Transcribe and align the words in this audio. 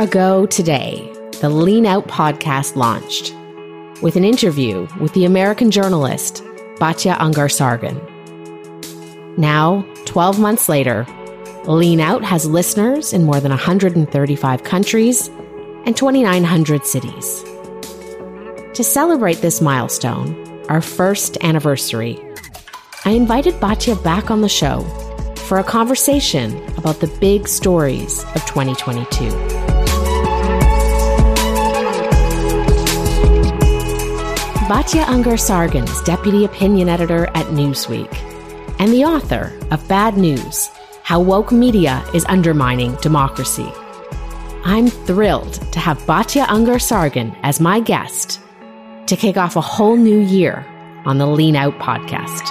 ago 0.00 0.46
today, 0.46 1.06
the 1.42 1.50
Lean 1.50 1.84
Out 1.84 2.08
podcast 2.08 2.74
launched 2.74 3.34
with 4.02 4.16
an 4.16 4.24
interview 4.24 4.88
with 4.98 5.12
the 5.12 5.26
American 5.26 5.70
journalist 5.70 6.42
Batya 6.76 7.18
Ungar 7.18 7.52
Sargon. 7.52 8.00
Now, 9.36 9.84
12 10.06 10.40
months 10.40 10.70
later, 10.70 11.06
Lean 11.66 12.00
Out 12.00 12.24
has 12.24 12.46
listeners 12.46 13.12
in 13.12 13.24
more 13.24 13.40
than 13.40 13.50
135 13.50 14.64
countries 14.64 15.28
and 15.84 15.94
2,900 15.94 16.86
cities. 16.86 17.44
To 18.72 18.82
celebrate 18.82 19.42
this 19.42 19.60
milestone, 19.60 20.64
our 20.70 20.80
first 20.80 21.36
anniversary, 21.42 22.18
I 23.04 23.10
invited 23.10 23.52
Batya 23.56 24.02
back 24.02 24.30
on 24.30 24.40
the 24.40 24.48
show 24.48 24.80
for 25.46 25.58
a 25.58 25.64
conversation 25.64 26.56
about 26.78 27.00
the 27.00 27.14
big 27.20 27.46
stories 27.48 28.24
of 28.34 28.46
2022. 28.46 29.59
Batya 34.70 35.02
Ungar 35.06 35.36
Sargon 35.36 35.82
is 35.82 36.00
deputy 36.02 36.44
opinion 36.44 36.88
editor 36.88 37.26
at 37.34 37.46
Newsweek 37.46 38.14
and 38.78 38.92
the 38.92 39.04
author 39.04 39.52
of 39.72 39.88
Bad 39.88 40.16
News 40.16 40.70
How 41.02 41.20
Woke 41.20 41.50
Media 41.50 42.04
is 42.14 42.24
Undermining 42.26 42.94
Democracy. 43.02 43.68
I'm 44.64 44.86
thrilled 44.86 45.54
to 45.72 45.80
have 45.80 45.98
Batya 46.02 46.44
Ungar 46.44 46.80
Sargon 46.80 47.34
as 47.42 47.58
my 47.58 47.80
guest 47.80 48.40
to 49.08 49.16
kick 49.16 49.36
off 49.36 49.56
a 49.56 49.60
whole 49.60 49.96
new 49.96 50.20
year 50.20 50.64
on 51.04 51.18
the 51.18 51.26
Lean 51.26 51.56
Out 51.56 51.76
podcast. 51.80 52.46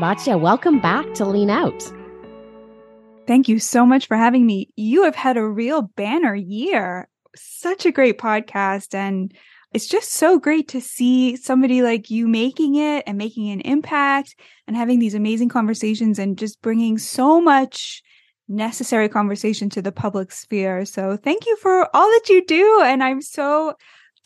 Batya, 0.00 0.40
welcome 0.40 0.80
back 0.80 1.12
to 1.12 1.26
Lean 1.26 1.50
Out. 1.50 1.92
Thank 3.32 3.48
you 3.48 3.60
so 3.60 3.86
much 3.86 4.08
for 4.08 4.16
having 4.18 4.44
me. 4.44 4.68
You 4.76 5.04
have 5.04 5.14
had 5.14 5.38
a 5.38 5.48
real 5.48 5.80
banner 5.80 6.34
year. 6.34 7.08
Such 7.34 7.86
a 7.86 7.90
great 7.90 8.18
podcast. 8.18 8.94
And 8.94 9.32
it's 9.72 9.88
just 9.88 10.12
so 10.12 10.38
great 10.38 10.68
to 10.68 10.82
see 10.82 11.36
somebody 11.36 11.80
like 11.80 12.10
you 12.10 12.28
making 12.28 12.74
it 12.74 13.04
and 13.06 13.16
making 13.16 13.48
an 13.48 13.62
impact 13.62 14.34
and 14.66 14.76
having 14.76 14.98
these 14.98 15.14
amazing 15.14 15.48
conversations 15.48 16.18
and 16.18 16.36
just 16.36 16.60
bringing 16.60 16.98
so 16.98 17.40
much 17.40 18.02
necessary 18.48 19.08
conversation 19.08 19.70
to 19.70 19.80
the 19.80 19.92
public 19.92 20.30
sphere. 20.30 20.84
So 20.84 21.16
thank 21.16 21.46
you 21.46 21.56
for 21.56 21.88
all 21.96 22.10
that 22.10 22.28
you 22.28 22.44
do. 22.44 22.82
And 22.84 23.02
I'm 23.02 23.22
so 23.22 23.76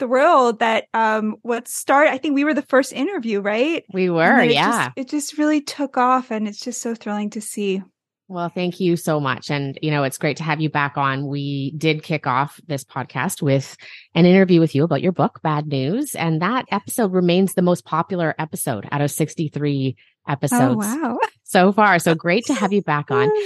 thrilled 0.01 0.59
that 0.59 0.87
um 0.95 1.37
what 1.43 1.69
started 1.69 2.13
I 2.13 2.19
think 2.19 2.35
we 2.35 2.43
were 2.43 2.55
the 2.55 2.61
first 2.63 2.93
interview, 2.93 3.41
right? 3.41 3.85
We 3.93 4.11
were, 4.11 4.41
it 4.41 4.51
yeah. 4.51 4.87
Just, 4.87 4.91
it 4.97 5.09
just 5.09 5.39
really 5.39 5.61
took 5.61 5.97
off 5.97 6.33
and 6.33 6.49
it's 6.49 6.59
just 6.59 6.83
so 6.83 6.97
thrilling 6.97 7.31
to 7.31 7.41
see. 7.41 7.85
Well, 8.29 8.49
thank 8.49 8.81
you 8.81 8.97
so 8.97 9.21
much. 9.21 9.51
And, 9.51 9.79
you 9.83 9.91
know, 9.91 10.03
it's 10.03 10.19
great 10.19 10.37
to 10.39 10.43
have 10.43 10.61
you 10.61 10.69
back 10.69 10.97
on. 10.97 11.29
We 11.29 11.73
did 11.77 12.03
kick 12.03 12.27
off 12.27 12.61
this 12.67 12.83
podcast 12.83 13.41
with 13.41 13.77
an 14.17 14.27
interview 14.27 14.59
with 14.59 14.75
you 14.75 14.83
about 14.83 15.01
your 15.01 15.13
book, 15.13 15.41
Bad 15.43 15.69
News. 15.69 16.15
And 16.17 16.43
that 16.43 16.65
episode 16.73 17.13
remains 17.13 17.55
the 17.55 17.63
most 17.63 17.85
popular 17.85 18.35
episode 18.39 18.89
out 18.91 19.01
of 19.01 19.13
63 19.13 19.97
episodes 20.29 20.87
oh, 20.89 20.99
wow. 20.99 21.19
so 21.45 21.73
far. 21.73 22.01
So 22.01 22.17
great 22.17 22.45
to 22.47 22.55
have 22.55 22.73
you 22.73 22.83
back 22.83 23.13
on. 23.13 23.31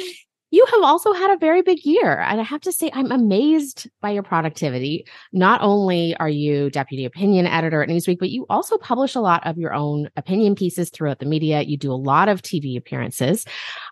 You 0.52 0.66
have 0.72 0.82
also 0.82 1.12
had 1.12 1.30
a 1.30 1.38
very 1.38 1.62
big 1.62 1.84
year. 1.84 2.18
And 2.20 2.40
I 2.40 2.44
have 2.44 2.60
to 2.62 2.72
say, 2.72 2.90
I'm 2.92 3.12
amazed 3.12 3.88
by 4.00 4.10
your 4.10 4.24
productivity. 4.24 5.06
Not 5.32 5.62
only 5.62 6.16
are 6.16 6.28
you 6.28 6.70
deputy 6.70 7.04
opinion 7.04 7.46
editor 7.46 7.82
at 7.82 7.88
Newsweek, 7.88 8.18
but 8.18 8.30
you 8.30 8.46
also 8.50 8.76
publish 8.76 9.14
a 9.14 9.20
lot 9.20 9.46
of 9.46 9.58
your 9.58 9.72
own 9.72 10.10
opinion 10.16 10.56
pieces 10.56 10.90
throughout 10.90 11.20
the 11.20 11.26
media. 11.26 11.62
You 11.62 11.76
do 11.76 11.92
a 11.92 11.94
lot 11.94 12.28
of 12.28 12.42
TV 12.42 12.76
appearances. 12.76 13.44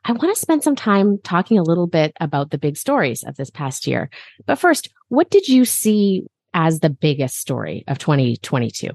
I 0.04 0.12
want 0.12 0.34
to 0.34 0.40
spend 0.40 0.64
some 0.64 0.76
time 0.76 1.18
talking 1.22 1.58
a 1.58 1.62
little 1.62 1.86
bit 1.86 2.12
about 2.20 2.50
the 2.50 2.58
big 2.58 2.76
stories 2.76 3.22
of 3.22 3.36
this 3.36 3.50
past 3.50 3.86
year. 3.86 4.10
But 4.44 4.58
first, 4.58 4.90
what 5.08 5.30
did 5.30 5.46
you 5.46 5.64
see 5.64 6.24
as 6.54 6.80
the 6.80 6.90
biggest 6.90 7.38
story 7.38 7.84
of 7.86 7.98
2022? 7.98 8.90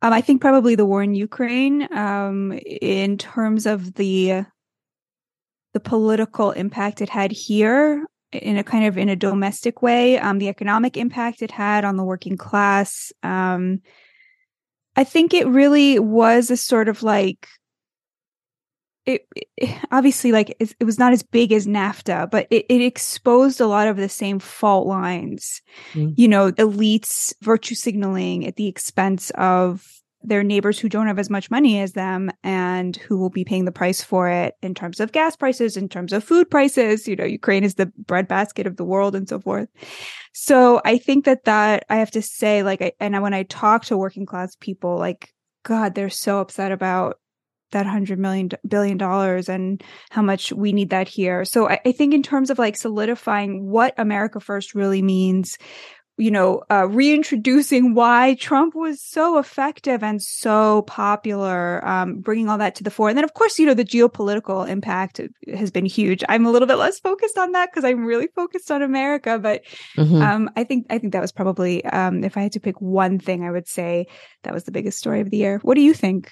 Um, 0.00 0.12
I 0.12 0.20
think 0.20 0.40
probably 0.40 0.76
the 0.76 0.86
war 0.86 1.02
in 1.02 1.16
Ukraine, 1.16 1.92
um, 1.92 2.52
in 2.64 3.18
terms 3.18 3.66
of 3.66 3.94
the 3.94 4.44
the 5.78 5.90
political 5.90 6.50
impact 6.50 7.00
it 7.00 7.08
had 7.08 7.30
here 7.30 8.04
in 8.32 8.56
a 8.56 8.64
kind 8.64 8.84
of 8.84 8.98
in 8.98 9.08
a 9.08 9.14
domestic 9.14 9.80
way, 9.80 10.18
um, 10.18 10.38
the 10.38 10.48
economic 10.48 10.96
impact 10.96 11.40
it 11.40 11.52
had 11.52 11.84
on 11.84 11.96
the 11.96 12.02
working 12.02 12.36
class. 12.36 13.12
Um, 13.22 13.80
I 14.96 15.04
think 15.04 15.32
it 15.32 15.46
really 15.46 16.00
was 16.00 16.50
a 16.50 16.56
sort 16.56 16.88
of 16.88 17.04
like 17.04 17.46
it, 19.06 19.24
it 19.56 19.78
obviously 19.92 20.32
like 20.32 20.56
it, 20.58 20.74
it, 20.80 20.84
was 20.84 20.98
not 20.98 21.12
as 21.12 21.22
big 21.22 21.52
as 21.52 21.68
NAFTA, 21.68 22.28
but 22.28 22.48
it, 22.50 22.66
it 22.68 22.82
exposed 22.82 23.60
a 23.60 23.68
lot 23.68 23.86
of 23.86 23.96
the 23.96 24.08
same 24.08 24.40
fault 24.40 24.88
lines. 24.88 25.62
Mm. 25.92 26.14
You 26.16 26.26
know, 26.26 26.50
elites 26.52 27.32
virtue 27.40 27.76
signaling 27.76 28.46
at 28.46 28.56
the 28.56 28.66
expense 28.66 29.30
of 29.36 29.86
their 30.22 30.42
neighbors 30.42 30.78
who 30.78 30.88
don't 30.88 31.06
have 31.06 31.18
as 31.18 31.30
much 31.30 31.50
money 31.50 31.80
as 31.80 31.92
them 31.92 32.30
and 32.42 32.96
who 32.96 33.18
will 33.18 33.30
be 33.30 33.44
paying 33.44 33.64
the 33.64 33.72
price 33.72 34.02
for 34.02 34.28
it 34.28 34.54
in 34.62 34.74
terms 34.74 35.00
of 35.00 35.12
gas 35.12 35.36
prices, 35.36 35.76
in 35.76 35.88
terms 35.88 36.12
of 36.12 36.24
food 36.24 36.50
prices. 36.50 37.06
You 37.06 37.16
know, 37.16 37.24
Ukraine 37.24 37.64
is 37.64 37.74
the 37.74 37.86
breadbasket 37.96 38.66
of 38.66 38.76
the 38.76 38.84
world 38.84 39.14
and 39.14 39.28
so 39.28 39.40
forth. 39.40 39.68
So 40.32 40.80
I 40.84 40.98
think 40.98 41.24
that 41.24 41.44
that 41.44 41.84
I 41.88 41.96
have 41.96 42.10
to 42.12 42.22
say, 42.22 42.62
like, 42.62 42.82
I, 42.82 42.92
and 43.00 43.20
when 43.22 43.34
I 43.34 43.44
talk 43.44 43.84
to 43.86 43.96
working 43.96 44.26
class 44.26 44.56
people, 44.56 44.98
like, 44.98 45.32
God, 45.62 45.94
they're 45.94 46.10
so 46.10 46.40
upset 46.40 46.72
about 46.72 47.18
that 47.70 47.86
hundred 47.86 48.18
million 48.18 48.50
billion 48.66 48.96
dollars 48.96 49.48
and 49.48 49.82
how 50.10 50.22
much 50.22 50.52
we 50.52 50.72
need 50.72 50.90
that 50.90 51.08
here. 51.08 51.44
So 51.44 51.68
I, 51.68 51.80
I, 51.84 51.92
think 51.92 52.14
in 52.14 52.22
terms 52.22 52.50
of 52.50 52.58
like 52.58 52.76
solidifying 52.76 53.66
what 53.68 53.94
America 53.98 54.40
First 54.40 54.74
really 54.74 55.02
means, 55.02 55.58
you 56.18 56.30
know, 56.30 56.62
uh, 56.70 56.86
reintroducing 56.88 57.94
why 57.94 58.34
Trump 58.34 58.74
was 58.74 59.00
so 59.00 59.38
effective 59.38 60.02
and 60.02 60.20
so 60.20 60.82
popular, 60.82 61.86
um, 61.86 62.18
bringing 62.18 62.48
all 62.48 62.58
that 62.58 62.74
to 62.74 62.84
the 62.84 62.90
fore. 62.90 63.08
And 63.08 63.16
then, 63.16 63.24
of 63.24 63.34
course, 63.34 63.58
you 63.58 63.64
know, 63.64 63.74
the 63.74 63.84
geopolitical 63.84 64.68
impact 64.68 65.20
has 65.54 65.70
been 65.70 65.86
huge. 65.86 66.24
I'm 66.28 66.44
a 66.44 66.50
little 66.50 66.66
bit 66.66 66.76
less 66.76 66.98
focused 66.98 67.38
on 67.38 67.52
that 67.52 67.70
because 67.70 67.84
I'm 67.84 68.04
really 68.04 68.28
focused 68.34 68.70
on 68.70 68.82
America. 68.82 69.38
But 69.38 69.62
mm-hmm. 69.96 70.20
um, 70.20 70.50
I 70.56 70.64
think 70.64 70.86
I 70.90 70.98
think 70.98 71.12
that 71.12 71.22
was 71.22 71.32
probably, 71.32 71.84
um, 71.84 72.24
if 72.24 72.36
I 72.36 72.42
had 72.42 72.52
to 72.52 72.60
pick 72.60 72.80
one 72.80 73.18
thing, 73.18 73.44
I 73.44 73.50
would 73.50 73.68
say 73.68 74.06
that 74.42 74.52
was 74.52 74.64
the 74.64 74.72
biggest 74.72 74.98
story 74.98 75.20
of 75.20 75.30
the 75.30 75.36
year. 75.36 75.60
What 75.62 75.74
do 75.74 75.82
you 75.82 75.94
think? 75.94 76.30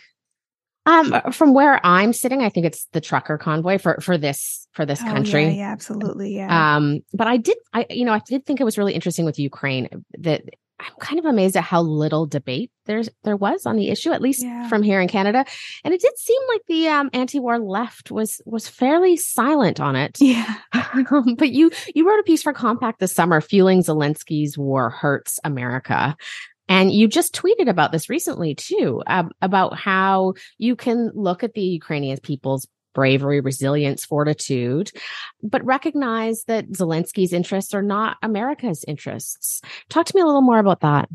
Um, 0.86 1.32
from 1.32 1.52
where 1.52 1.84
I'm 1.84 2.12
sitting, 2.12 2.42
I 2.42 2.48
think 2.48 2.66
it's 2.66 2.86
the 2.92 3.00
trucker 3.00 3.38
convoy 3.38 3.78
for 3.78 3.98
for 4.00 4.16
this 4.16 4.68
for 4.72 4.86
this 4.86 5.02
oh, 5.02 5.06
country. 5.06 5.44
Yeah, 5.44 5.50
yeah, 5.50 5.72
absolutely. 5.72 6.36
Yeah. 6.36 6.76
Um, 6.76 7.00
but 7.12 7.26
I 7.26 7.36
did, 7.38 7.56
I 7.74 7.86
you 7.90 8.04
know, 8.04 8.12
I 8.12 8.20
did 8.26 8.46
think 8.46 8.60
it 8.60 8.64
was 8.64 8.78
really 8.78 8.94
interesting 8.94 9.24
with 9.24 9.38
Ukraine 9.38 9.88
that 10.18 10.42
I'm 10.78 10.92
kind 11.00 11.18
of 11.18 11.24
amazed 11.24 11.56
at 11.56 11.64
how 11.64 11.80
little 11.80 12.26
debate 12.26 12.70
there's 12.84 13.08
there 13.24 13.36
was 13.36 13.64
on 13.64 13.76
the 13.76 13.88
issue, 13.88 14.12
at 14.12 14.20
least 14.20 14.44
yeah. 14.44 14.68
from 14.68 14.82
here 14.82 15.00
in 15.00 15.08
Canada. 15.08 15.44
And 15.84 15.94
it 15.94 16.00
did 16.00 16.18
seem 16.18 16.40
like 16.48 16.60
the 16.68 16.88
um, 16.88 17.10
anti-war 17.12 17.58
left 17.58 18.10
was 18.10 18.40
was 18.44 18.68
fairly 18.68 19.16
silent 19.16 19.80
on 19.80 19.96
it. 19.96 20.18
Yeah. 20.20 20.54
but 21.36 21.50
you 21.50 21.70
you 21.94 22.06
wrote 22.06 22.20
a 22.20 22.24
piece 22.24 22.42
for 22.42 22.52
Compact 22.52 23.00
this 23.00 23.14
summer, 23.14 23.40
"Fueling 23.40 23.82
Zelensky's 23.82 24.58
War 24.58 24.90
Hurts 24.90 25.40
America," 25.44 26.14
And 26.68 26.92
you 26.92 27.06
just 27.06 27.34
tweeted 27.34 27.68
about 27.68 27.92
this 27.92 28.10
recently 28.10 28.54
too, 28.54 29.02
about 29.40 29.76
how 29.78 30.34
you 30.58 30.74
can 30.74 31.10
look 31.14 31.44
at 31.44 31.54
the 31.54 31.62
Ukrainian 31.62 32.18
people's 32.18 32.66
bravery, 32.92 33.40
resilience, 33.40 34.04
fortitude, 34.04 34.90
but 35.42 35.64
recognize 35.64 36.44
that 36.44 36.70
Zelensky's 36.70 37.32
interests 37.32 37.74
are 37.74 37.82
not 37.82 38.16
America's 38.22 38.84
interests. 38.88 39.60
Talk 39.90 40.06
to 40.06 40.16
me 40.16 40.22
a 40.22 40.26
little 40.26 40.40
more 40.40 40.58
about 40.58 40.80
that. 40.80 41.08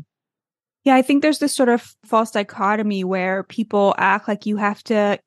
Yeah, 0.84 0.94
I 0.94 1.02
think 1.02 1.22
there's 1.22 1.40
this 1.40 1.54
sort 1.54 1.68
of 1.68 1.94
false 2.04 2.30
dichotomy 2.30 3.04
where 3.04 3.42
people 3.42 3.94
act 3.98 4.28
like 4.28 4.46
you 4.46 4.56
have 4.56 4.82
to, 4.84 5.18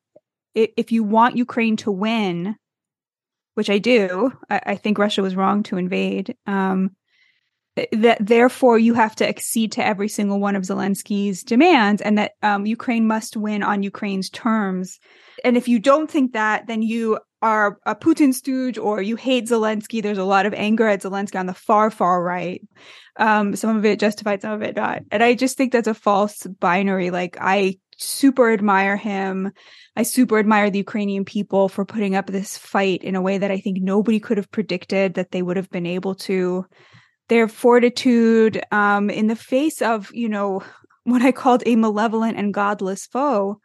if 0.54 0.92
you 0.92 1.04
want 1.04 1.36
Ukraine 1.36 1.76
to 1.78 1.90
win, 1.90 2.56
which 3.54 3.70
I 3.70 3.78
do, 3.78 4.32
I, 4.50 4.60
I 4.66 4.76
think 4.76 4.98
Russia 4.98 5.22
was 5.22 5.36
wrong 5.36 5.62
to 5.64 5.76
invade. 5.76 6.36
Um, 6.46 6.96
that 7.92 8.18
therefore 8.20 8.78
you 8.78 8.94
have 8.94 9.14
to 9.16 9.28
accede 9.28 9.72
to 9.72 9.86
every 9.86 10.08
single 10.08 10.40
one 10.40 10.56
of 10.56 10.62
Zelensky's 10.62 11.42
demands 11.42 12.00
and 12.00 12.16
that 12.18 12.32
um, 12.42 12.64
Ukraine 12.64 13.06
must 13.06 13.36
win 13.36 13.62
on 13.62 13.82
Ukraine's 13.82 14.30
terms. 14.30 14.98
And 15.44 15.56
if 15.56 15.68
you 15.68 15.78
don't 15.78 16.10
think 16.10 16.32
that, 16.32 16.66
then 16.66 16.80
you 16.82 17.18
are 17.42 17.78
a 17.84 17.94
Putin 17.94 18.32
stooge 18.32 18.78
or 18.78 19.02
you 19.02 19.14
hate 19.16 19.46
Zelensky. 19.46 20.02
There's 20.02 20.16
a 20.18 20.24
lot 20.24 20.46
of 20.46 20.54
anger 20.54 20.88
at 20.88 21.02
Zelensky 21.02 21.38
on 21.38 21.46
the 21.46 21.54
far, 21.54 21.90
far 21.90 22.22
right. 22.22 22.62
Um, 23.18 23.54
some 23.54 23.76
of 23.76 23.84
it 23.84 24.00
justified, 24.00 24.40
some 24.40 24.52
of 24.52 24.62
it 24.62 24.76
not. 24.76 25.02
And 25.10 25.22
I 25.22 25.34
just 25.34 25.58
think 25.58 25.72
that's 25.72 25.88
a 25.88 25.94
false 25.94 26.46
binary. 26.46 27.10
Like 27.10 27.36
I 27.40 27.78
super 27.98 28.50
admire 28.50 28.96
him. 28.96 29.52
I 29.94 30.02
super 30.02 30.38
admire 30.38 30.70
the 30.70 30.78
Ukrainian 30.78 31.24
people 31.24 31.68
for 31.68 31.84
putting 31.84 32.14
up 32.14 32.26
this 32.26 32.56
fight 32.56 33.02
in 33.04 33.16
a 33.16 33.22
way 33.22 33.38
that 33.38 33.50
I 33.50 33.58
think 33.58 33.78
nobody 33.80 34.18
could 34.18 34.38
have 34.38 34.50
predicted 34.50 35.14
that 35.14 35.30
they 35.30 35.42
would 35.42 35.56
have 35.56 35.70
been 35.70 35.86
able 35.86 36.14
to 36.14 36.66
their 37.28 37.48
fortitude 37.48 38.62
um, 38.70 39.10
in 39.10 39.26
the 39.26 39.36
face 39.36 39.82
of, 39.82 40.10
you 40.14 40.28
know, 40.28 40.62
what 41.04 41.22
I 41.22 41.32
called 41.32 41.62
a 41.66 41.76
malevolent 41.76 42.36
and 42.36 42.52
godless 42.52 43.06
foe. 43.06 43.60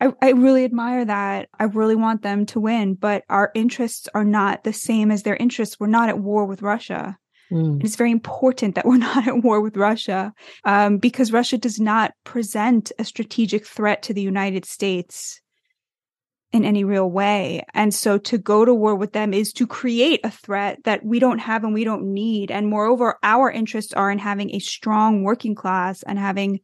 I, 0.00 0.12
I 0.22 0.30
really 0.30 0.64
admire 0.64 1.04
that. 1.04 1.48
I 1.58 1.64
really 1.64 1.96
want 1.96 2.22
them 2.22 2.46
to 2.46 2.60
win, 2.60 2.94
but 2.94 3.24
our 3.28 3.50
interests 3.54 4.08
are 4.14 4.24
not 4.24 4.64
the 4.64 4.72
same 4.72 5.10
as 5.10 5.22
their 5.22 5.36
interests. 5.36 5.78
We're 5.78 5.88
not 5.88 6.08
at 6.08 6.18
war 6.18 6.46
with 6.46 6.62
Russia. 6.62 7.18
Mm. 7.52 7.84
It's 7.84 7.96
very 7.96 8.10
important 8.10 8.74
that 8.74 8.84
we're 8.86 8.96
not 8.96 9.28
at 9.28 9.42
war 9.42 9.60
with 9.60 9.76
Russia 9.76 10.32
um, 10.64 10.98
because 10.98 11.32
Russia 11.32 11.58
does 11.58 11.78
not 11.80 12.14
present 12.24 12.92
a 12.98 13.04
strategic 13.04 13.66
threat 13.66 14.02
to 14.04 14.14
the 14.14 14.22
United 14.22 14.64
States 14.64 15.40
in 16.52 16.64
any 16.64 16.82
real 16.82 17.10
way. 17.10 17.64
And 17.74 17.94
so 17.94 18.18
to 18.18 18.38
go 18.38 18.64
to 18.64 18.74
war 18.74 18.94
with 18.94 19.12
them 19.12 19.32
is 19.32 19.52
to 19.54 19.66
create 19.66 20.20
a 20.24 20.30
threat 20.30 20.82
that 20.84 21.04
we 21.04 21.18
don't 21.18 21.38
have 21.38 21.62
and 21.62 21.72
we 21.72 21.84
don't 21.84 22.12
need. 22.12 22.50
And 22.50 22.68
moreover, 22.68 23.18
our 23.22 23.50
interests 23.50 23.92
are 23.92 24.10
in 24.10 24.18
having 24.18 24.54
a 24.54 24.58
strong 24.58 25.22
working 25.22 25.54
class 25.54 26.02
and 26.02 26.18
having 26.18 26.60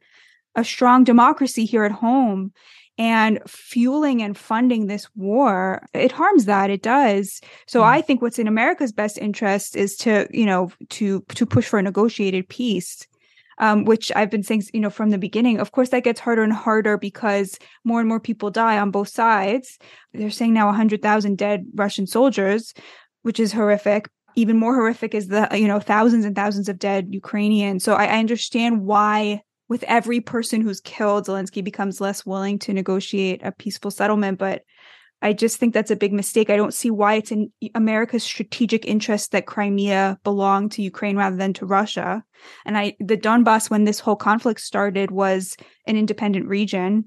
a 0.57 0.65
strong 0.65 1.05
democracy 1.05 1.65
here 1.65 1.85
at 1.85 1.93
home 1.93 2.53
and 2.99 3.41
fueling 3.47 4.23
and 4.23 4.39
funding 4.39 4.87
this 4.87 5.07
war 5.15 5.87
it 5.93 6.13
harms 6.13 6.47
that 6.47 6.71
it 6.71 6.83
does 6.83 7.43
so 7.67 7.83
mm. 7.83 7.85
i 7.85 8.01
think 8.01 8.23
what's 8.23 8.39
in 8.39 8.49
america's 8.49 8.93
best 8.93 9.19
interest 9.19 9.77
is 9.77 9.97
to 9.97 10.27
you 10.31 10.47
know 10.47 10.73
to 10.89 11.21
to 11.35 11.45
push 11.45 11.67
for 11.67 11.79
a 11.79 11.83
negotiated 11.83 12.49
peace 12.49 13.07
um, 13.59 13.85
which 13.85 14.13
I've 14.15 14.31
been 14.31 14.43
saying, 14.43 14.65
you 14.73 14.81
know, 14.81 14.91
from 14.91 15.11
the 15.11 15.19
beginning. 15.19 15.59
Of 15.59 15.73
course, 15.73 15.91
that 15.91 16.05
gets 16.05 16.21
harder 16.21 16.43
and 16.43 16.53
harder 16.53 16.99
because 16.99 17.59
more 17.85 18.01
and 18.01 18.09
more 18.09 18.21
people 18.21 18.51
die 18.51 18.79
on 18.79 18.91
both 18.91 19.09
sides. 19.09 19.79
They're 20.13 20.31
saying 20.31 20.55
now 20.55 20.67
100,000 20.67 21.39
dead 21.39 21.67
Russian 21.75 22.07
soldiers, 22.07 22.75
which 23.23 23.41
is 23.41 23.53
horrific. 23.53 24.09
Even 24.35 24.59
more 24.59 24.75
horrific 24.75 25.15
is 25.15 25.29
the, 25.29 25.49
you 25.53 25.67
know, 25.67 25.81
thousands 25.81 26.25
and 26.25 26.37
thousands 26.37 26.69
of 26.69 26.79
dead 26.79 27.09
Ukrainians. 27.11 27.85
So 27.85 27.95
I, 27.95 28.05
I 28.05 28.19
understand 28.19 28.83
why 28.83 29.43
with 29.69 29.83
every 29.85 30.21
person 30.21 30.61
who's 30.61 30.81
killed, 30.81 31.27
Zelensky 31.27 31.65
becomes 31.65 32.01
less 32.01 32.25
willing 32.25 32.59
to 32.61 32.73
negotiate 32.73 33.41
a 33.43 33.53
peaceful 33.53 33.91
settlement. 33.91 34.39
But 34.39 34.63
I 35.23 35.33
just 35.33 35.57
think 35.57 35.73
that's 35.73 35.91
a 35.91 35.97
big 35.97 36.13
mistake. 36.13 36.51
I 36.51 36.57
don't 36.57 36.75
see 36.75 36.91
why 36.91 37.15
it's 37.15 37.33
in 37.33 37.51
America's 37.75 38.23
strategic 38.23 38.85
interest 38.85 39.33
that 39.33 39.47
Crimea 39.47 40.19
belong 40.25 40.69
to 40.71 40.83
Ukraine 40.83 41.17
rather 41.17 41.37
than 41.37 41.53
to 41.55 41.67
Russia. 41.67 42.23
And 42.65 42.77
I, 42.77 42.97
the 43.01 43.17
Donbass, 43.17 43.71
when 43.71 43.85
this 43.85 43.99
whole 43.99 44.17
conflict 44.17 44.61
started, 44.61 45.11
was 45.11 45.57
an 45.87 45.97
independent 45.97 46.47
region. 46.49 47.07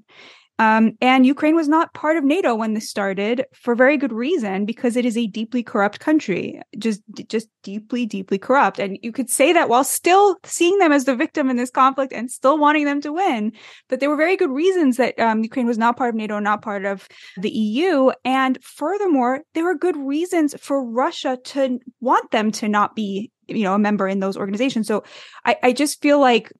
Um, 0.60 0.92
and 1.00 1.24
Ukraine 1.24 1.56
was 1.56 1.68
not 1.68 1.94
part 1.94 2.18
of 2.18 2.22
NATO 2.22 2.54
when 2.54 2.74
this 2.74 2.90
started 2.90 3.46
for 3.54 3.74
very 3.74 3.96
good 3.96 4.12
reason, 4.12 4.66
because 4.66 4.94
it 4.94 5.06
is 5.06 5.16
a 5.16 5.26
deeply 5.26 5.62
corrupt 5.62 6.00
country, 6.00 6.60
just 6.78 7.00
just 7.28 7.48
deeply, 7.62 8.04
deeply 8.04 8.36
corrupt. 8.36 8.78
And 8.78 8.98
you 9.00 9.10
could 9.10 9.30
say 9.30 9.54
that 9.54 9.70
while 9.70 9.84
still 9.84 10.36
seeing 10.44 10.76
them 10.76 10.92
as 10.92 11.06
the 11.06 11.16
victim 11.16 11.48
in 11.48 11.56
this 11.56 11.70
conflict 11.70 12.12
and 12.12 12.30
still 12.30 12.58
wanting 12.58 12.84
them 12.84 13.00
to 13.00 13.10
win. 13.10 13.52
But 13.88 14.00
there 14.00 14.10
were 14.10 14.16
very 14.16 14.36
good 14.36 14.50
reasons 14.50 14.98
that 14.98 15.18
um, 15.18 15.42
Ukraine 15.42 15.66
was 15.66 15.78
not 15.78 15.96
part 15.96 16.10
of 16.10 16.14
NATO, 16.14 16.38
not 16.38 16.60
part 16.60 16.84
of 16.84 17.08
the 17.38 17.50
EU. 17.50 18.10
And 18.26 18.62
furthermore, 18.62 19.40
there 19.54 19.64
were 19.64 19.74
good 19.74 19.96
reasons 19.96 20.54
for 20.60 20.84
Russia 20.84 21.38
to 21.42 21.78
want 22.00 22.32
them 22.32 22.50
to 22.52 22.68
not 22.68 22.94
be 22.94 23.30
you 23.48 23.64
know 23.64 23.74
a 23.74 23.78
member 23.78 24.06
in 24.06 24.20
those 24.20 24.36
organizations 24.36 24.86
so 24.86 25.02
I, 25.44 25.56
I 25.60 25.72
just 25.72 26.00
feel 26.00 26.20
like 26.20 26.52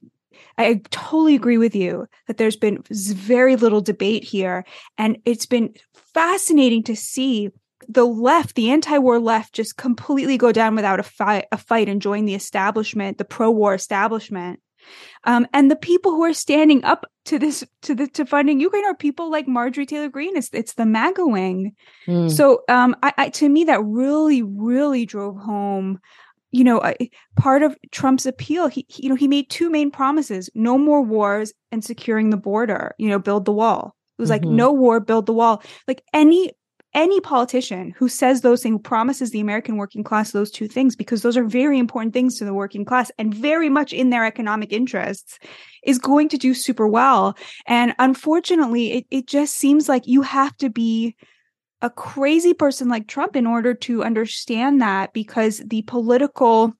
I 0.58 0.80
totally 0.90 1.34
agree 1.34 1.58
with 1.58 1.74
you 1.74 2.06
that 2.26 2.36
there's 2.36 2.56
been 2.56 2.82
very 2.90 3.56
little 3.56 3.80
debate 3.80 4.24
here. 4.24 4.64
And 4.98 5.18
it's 5.24 5.46
been 5.46 5.74
fascinating 6.14 6.82
to 6.84 6.96
see 6.96 7.50
the 7.88 8.04
left, 8.04 8.54
the 8.54 8.70
anti-war 8.70 9.18
left, 9.18 9.54
just 9.54 9.76
completely 9.76 10.36
go 10.36 10.52
down 10.52 10.76
without 10.76 11.00
a 11.00 11.02
fight, 11.02 11.46
a 11.50 11.56
fight 11.56 11.88
and 11.88 12.02
join 12.02 12.24
the 12.24 12.34
establishment, 12.34 13.18
the 13.18 13.24
pro-war 13.24 13.74
establishment. 13.74 14.60
Um, 15.24 15.46
and 15.52 15.70
the 15.70 15.76
people 15.76 16.12
who 16.12 16.24
are 16.24 16.32
standing 16.32 16.84
up 16.84 17.06
to 17.26 17.38
this, 17.38 17.64
to 17.82 17.94
the, 17.94 18.06
to 18.08 18.24
funding 18.24 18.60
Ukraine 18.60 18.86
are 18.86 18.94
people 18.94 19.30
like 19.30 19.46
Marjorie 19.46 19.86
Taylor 19.86 20.08
Greene. 20.08 20.36
It's, 20.36 20.48
it's 20.52 20.74
the 20.74 20.86
MAGA 20.86 21.26
wing. 21.26 21.74
Mm. 22.06 22.30
So, 22.30 22.62
um, 22.68 22.96
I, 23.02 23.12
I, 23.16 23.28
to 23.30 23.48
me, 23.48 23.64
that 23.64 23.82
really, 23.84 24.42
really 24.42 25.04
drove 25.04 25.36
home 25.36 26.00
you 26.52 26.64
know, 26.64 26.82
part 27.36 27.62
of 27.62 27.76
Trump's 27.92 28.26
appeal, 28.26 28.66
he, 28.66 28.84
he, 28.88 29.04
you 29.04 29.08
know, 29.08 29.14
he 29.14 29.28
made 29.28 29.50
two 29.50 29.70
main 29.70 29.90
promises: 29.90 30.50
no 30.54 30.76
more 30.76 31.02
wars 31.02 31.52
and 31.70 31.84
securing 31.84 32.30
the 32.30 32.36
border. 32.36 32.94
You 32.98 33.08
know, 33.08 33.18
build 33.18 33.44
the 33.44 33.52
wall. 33.52 33.94
It 34.18 34.22
was 34.22 34.30
mm-hmm. 34.30 34.44
like 34.44 34.54
no 34.54 34.72
war, 34.72 35.00
build 35.00 35.26
the 35.26 35.32
wall. 35.32 35.62
Like 35.86 36.02
any 36.12 36.52
any 36.92 37.20
politician 37.20 37.94
who 37.96 38.08
says 38.08 38.40
those 38.40 38.62
things 38.62 38.80
promises 38.82 39.30
the 39.30 39.40
American 39.40 39.76
working 39.76 40.02
class 40.02 40.32
those 40.32 40.50
two 40.50 40.66
things 40.66 40.96
because 40.96 41.22
those 41.22 41.36
are 41.36 41.44
very 41.44 41.78
important 41.78 42.12
things 42.12 42.36
to 42.36 42.44
the 42.44 42.54
working 42.54 42.84
class 42.84 43.12
and 43.16 43.32
very 43.32 43.68
much 43.68 43.92
in 43.92 44.10
their 44.10 44.24
economic 44.24 44.72
interests 44.72 45.38
is 45.84 45.98
going 45.98 46.28
to 46.28 46.36
do 46.36 46.52
super 46.52 46.88
well. 46.88 47.36
And 47.66 47.94
unfortunately, 47.98 48.92
it, 48.92 49.06
it 49.10 49.26
just 49.26 49.56
seems 49.56 49.88
like 49.88 50.06
you 50.06 50.22
have 50.22 50.56
to 50.56 50.68
be 50.68 51.14
a 51.82 51.90
crazy 51.90 52.54
person 52.54 52.88
like 52.88 53.06
Trump 53.06 53.36
in 53.36 53.46
order 53.46 53.74
to 53.74 54.04
understand 54.04 54.80
that 54.80 55.12
because 55.12 55.62
the 55.64 55.82
political 55.82 56.74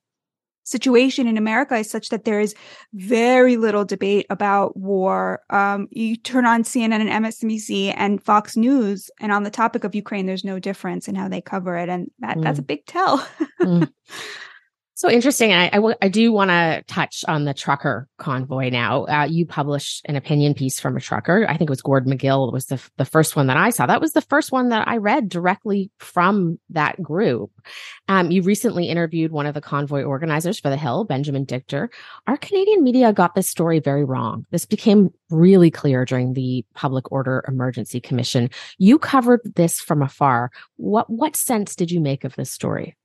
situation 0.65 1.27
in 1.27 1.37
America 1.37 1.77
is 1.77 1.91
such 1.91 2.11
that 2.11 2.25
there 2.25 2.41
is 2.41 2.55
very 2.93 3.57
little 3.57 3.85
debate 3.85 4.27
about 4.31 4.77
war. 4.77 5.41
Um, 5.51 5.89
you 5.91 6.17
turn 6.17 6.47
on 6.47 6.63
CNN 6.63 7.01
and 7.01 7.25
MSNBC 7.25 7.95
and 7.97 8.23
Fox 8.23 8.57
News, 8.57 9.11
and 9.21 9.33
on 9.33 9.43
the 9.43 9.51
topic 9.51 9.85
of 9.85 9.95
Ukraine, 9.95 10.27
there's 10.27 10.45
no 10.45 10.59
difference 10.59 11.09
in 11.09 11.15
how 11.15 11.29
they 11.29 11.41
cover 11.41 11.77
it, 11.77 11.89
and 11.89 12.11
that 12.21 12.37
mm. 12.37 12.43
that's 12.43 12.59
a 12.59 12.63
big 12.63 12.87
tell. 12.87 13.27
mm. 13.61 13.91
So 15.01 15.11
interesting. 15.11 15.55
I, 15.55 16.09
do 16.09 16.31
want 16.31 16.51
to 16.51 16.85
touch 16.87 17.25
on 17.27 17.47
the 17.47 17.55
trucker 17.55 18.07
convoy 18.19 18.69
now. 18.69 19.07
Uh, 19.07 19.25
you 19.25 19.47
published 19.47 20.03
an 20.05 20.15
opinion 20.15 20.53
piece 20.53 20.79
from 20.79 20.95
a 20.95 21.01
trucker. 21.01 21.47
I 21.49 21.57
think 21.57 21.71
it 21.71 21.73
was 21.73 21.81
Gord 21.81 22.05
McGill 22.05 22.53
was 22.53 22.67
the, 22.67 22.79
the 22.99 23.07
first 23.07 23.35
one 23.35 23.47
that 23.47 23.57
I 23.57 23.71
saw. 23.71 23.87
That 23.87 24.03
was 24.03 24.13
the 24.13 24.21
first 24.21 24.53
one 24.53 24.69
that 24.69 24.87
I 24.87 24.99
read 24.99 25.31
directly 25.31 25.91
from 26.01 26.59
that 26.69 27.03
group. 27.03 27.51
Um, 28.09 28.31
you 28.31 28.43
recently 28.43 28.91
interviewed 28.91 29.33
one 29.33 29.47
of 29.47 29.55
the 29.55 29.63
convoy 29.63 30.03
organizers 30.03 30.61
for 30.61 30.69
the 30.69 30.77
Hill, 30.77 31.05
Benjamin 31.05 31.47
Dichter. 31.47 31.89
Our 32.27 32.37
Canadian 32.37 32.85
media 32.85 33.11
got 33.15 33.35
this 33.35 33.49
story 33.49 33.79
very 33.79 34.05
wrong. 34.05 34.45
This 34.51 34.67
became 34.67 35.15
really 35.31 35.71
clear 35.71 36.05
during 36.05 36.35
the 36.35 36.63
Public 36.75 37.11
Order 37.11 37.43
Emergency 37.49 38.03
Commission. 38.03 38.51
You 38.77 38.99
covered 38.99 39.41
this 39.57 39.81
from 39.81 40.03
afar. 40.03 40.51
What 40.77 41.09
what 41.09 41.37
sense 41.37 41.75
did 41.75 41.91
you 41.91 42.01
make 42.01 42.25
of 42.25 42.37
this 42.37 42.53
story? 42.53 42.99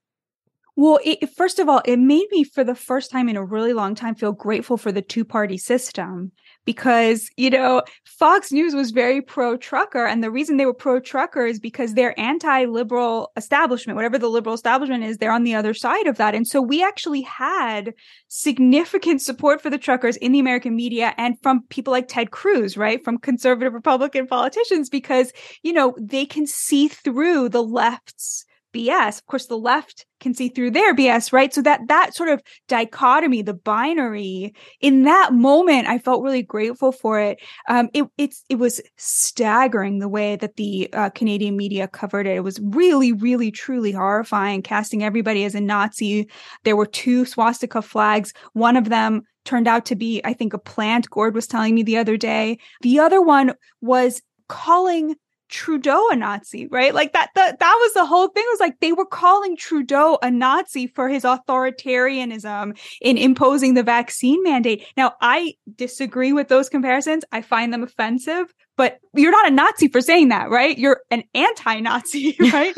Well, 0.77 0.99
it, 1.05 1.29
first 1.29 1.59
of 1.59 1.69
all, 1.69 1.81
it 1.85 1.97
made 1.97 2.27
me 2.31 2.43
for 2.43 2.65
the 2.65 2.75
first 2.75 3.09
time 3.09 3.29
in 3.29 3.37
a 3.37 3.45
really 3.45 3.71
long 3.71 3.95
time 3.95 4.13
feel 4.13 4.33
grateful 4.33 4.75
for 4.75 4.91
the 4.91 5.01
two 5.01 5.23
party 5.23 5.57
system 5.57 6.33
because, 6.65 7.29
you 7.37 7.49
know, 7.49 7.81
Fox 8.03 8.51
News 8.51 8.75
was 8.75 8.91
very 8.91 9.21
pro 9.21 9.55
trucker. 9.55 10.05
And 10.05 10.21
the 10.21 10.31
reason 10.31 10.57
they 10.57 10.65
were 10.65 10.73
pro 10.73 10.99
trucker 10.99 11.45
is 11.45 11.61
because 11.61 11.93
they're 11.93 12.19
anti 12.19 12.65
liberal 12.65 13.31
establishment, 13.37 13.95
whatever 13.95 14.17
the 14.17 14.27
liberal 14.27 14.53
establishment 14.53 15.05
is, 15.05 15.17
they're 15.17 15.31
on 15.31 15.45
the 15.45 15.55
other 15.55 15.73
side 15.73 16.07
of 16.07 16.17
that. 16.17 16.35
And 16.35 16.45
so 16.45 16.61
we 16.61 16.83
actually 16.83 17.21
had 17.21 17.93
significant 18.27 19.21
support 19.21 19.61
for 19.61 19.69
the 19.69 19.77
truckers 19.77 20.17
in 20.17 20.33
the 20.33 20.39
American 20.39 20.75
media 20.75 21.13
and 21.17 21.35
from 21.41 21.63
people 21.69 21.91
like 21.91 22.09
Ted 22.09 22.31
Cruz, 22.31 22.75
right? 22.75 23.01
From 23.01 23.17
conservative 23.17 23.73
Republican 23.73 24.27
politicians, 24.27 24.89
because, 24.89 25.31
you 25.63 25.71
know, 25.71 25.95
they 25.97 26.25
can 26.25 26.45
see 26.45 26.89
through 26.89 27.47
the 27.47 27.63
left's 27.63 28.45
BS. 28.75 29.19
Of 29.19 29.25
course, 29.27 29.45
the 29.45 29.57
left 29.57 30.05
can 30.19 30.33
see 30.33 30.49
through 30.49 30.71
their 30.71 30.93
BS, 30.93 31.31
right? 31.31 31.53
So 31.53 31.61
that 31.61 31.81
that 31.87 32.13
sort 32.13 32.29
of 32.29 32.41
dichotomy, 32.67 33.41
the 33.41 33.53
binary, 33.53 34.53
in 34.81 35.03
that 35.03 35.33
moment, 35.33 35.87
I 35.87 35.97
felt 35.97 36.23
really 36.23 36.43
grateful 36.43 36.91
for 36.91 37.19
it. 37.19 37.39
Um, 37.69 37.89
it 37.93 38.05
it's 38.17 38.43
it 38.49 38.55
was 38.55 38.81
staggering 38.97 39.99
the 39.99 40.09
way 40.09 40.35
that 40.35 40.57
the 40.57 40.89
uh, 40.93 41.09
Canadian 41.11 41.55
media 41.55 41.87
covered 41.87 42.27
it. 42.27 42.35
It 42.35 42.43
was 42.43 42.59
really, 42.61 43.13
really, 43.13 43.51
truly 43.51 43.91
horrifying, 43.91 44.61
casting 44.61 45.03
everybody 45.03 45.45
as 45.45 45.55
a 45.55 45.61
Nazi. 45.61 46.29
There 46.63 46.75
were 46.75 46.85
two 46.85 47.25
swastika 47.25 47.81
flags. 47.81 48.33
One 48.53 48.75
of 48.75 48.89
them 48.89 49.21
turned 49.45 49.67
out 49.67 49.85
to 49.85 49.95
be, 49.95 50.21
I 50.25 50.33
think, 50.33 50.53
a 50.53 50.57
plant. 50.57 51.09
Gord 51.09 51.35
was 51.35 51.47
telling 51.47 51.75
me 51.75 51.83
the 51.83 51.97
other 51.97 52.17
day. 52.17 52.57
The 52.81 52.99
other 52.99 53.21
one 53.21 53.53
was 53.79 54.21
calling 54.47 55.15
Trudeau 55.55 56.09
a 56.09 56.17
Nazi, 56.17 56.67
right? 56.67 56.93
Like 56.93 57.13
that, 57.13 57.29
that, 57.35 57.59
that 57.59 57.77
was 57.81 57.93
the 57.93 58.05
whole 58.05 58.27
thing 58.27 58.43
was 58.49 58.59
like 58.59 58.81
they 58.81 58.91
were 58.91 59.05
calling 59.05 59.55
Trudeau 59.55 60.19
a 60.21 60.29
Nazi 60.29 60.85
for 60.85 61.07
his 61.07 61.23
authoritarianism 61.23 62.77
in 62.99 63.17
imposing 63.17 63.73
the 63.73 63.81
vaccine 63.81 64.43
mandate. 64.43 64.85
Now, 64.97 65.13
I 65.21 65.53
disagree 65.75 66.33
with 66.33 66.49
those 66.49 66.67
comparisons. 66.67 67.23
I 67.31 67.41
find 67.41 67.71
them 67.71 67.83
offensive, 67.83 68.53
but 68.75 68.99
you're 69.13 69.31
not 69.31 69.47
a 69.47 69.55
Nazi 69.55 69.87
for 69.87 70.01
saying 70.01 70.27
that, 70.27 70.49
right? 70.49 70.77
You're 70.77 70.99
an 71.09 71.23
anti-Nazi, 71.33 72.35
right? 72.51 72.77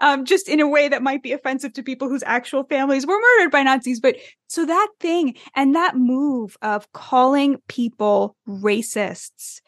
um, 0.00 0.26
just 0.26 0.50
in 0.50 0.60
a 0.60 0.68
way 0.68 0.86
that 0.86 1.02
might 1.02 1.22
be 1.22 1.32
offensive 1.32 1.72
to 1.72 1.82
people 1.82 2.10
whose 2.10 2.22
actual 2.26 2.64
families 2.64 3.06
were 3.06 3.18
murdered 3.18 3.50
by 3.50 3.62
Nazis. 3.62 4.00
But 4.00 4.16
so 4.48 4.66
that 4.66 4.88
thing 5.00 5.34
and 5.56 5.74
that 5.74 5.96
move 5.96 6.58
of 6.60 6.92
calling 6.92 7.56
people 7.68 8.36
racists 8.46 9.62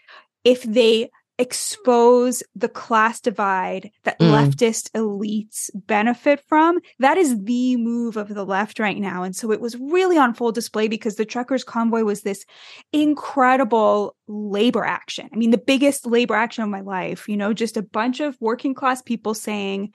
if 0.44 0.62
they 0.62 1.08
expose 1.40 2.42
the 2.54 2.68
class 2.68 3.18
divide 3.18 3.90
that 4.04 4.18
mm. 4.18 4.30
leftist 4.30 4.90
elites 4.92 5.70
benefit 5.74 6.40
from. 6.46 6.78
That 6.98 7.16
is 7.16 7.42
the 7.44 7.76
move 7.76 8.18
of 8.18 8.28
the 8.28 8.44
left 8.44 8.78
right 8.78 8.98
now. 8.98 9.22
And 9.22 9.34
so 9.34 9.50
it 9.50 9.60
was 9.60 9.74
really 9.76 10.18
on 10.18 10.34
full 10.34 10.52
display 10.52 10.86
because 10.86 11.16
the 11.16 11.24
truckers 11.24 11.64
convoy 11.64 12.02
was 12.02 12.20
this 12.20 12.44
incredible 12.92 14.16
labor 14.28 14.84
action. 14.84 15.30
I 15.32 15.36
mean, 15.36 15.50
the 15.50 15.58
biggest 15.58 16.06
labor 16.06 16.34
action 16.34 16.62
of 16.62 16.68
my 16.68 16.82
life, 16.82 17.26
you 17.26 17.38
know, 17.38 17.54
just 17.54 17.78
a 17.78 17.82
bunch 17.82 18.20
of 18.20 18.36
working 18.38 18.74
class 18.74 19.00
people 19.00 19.32
saying, 19.32 19.94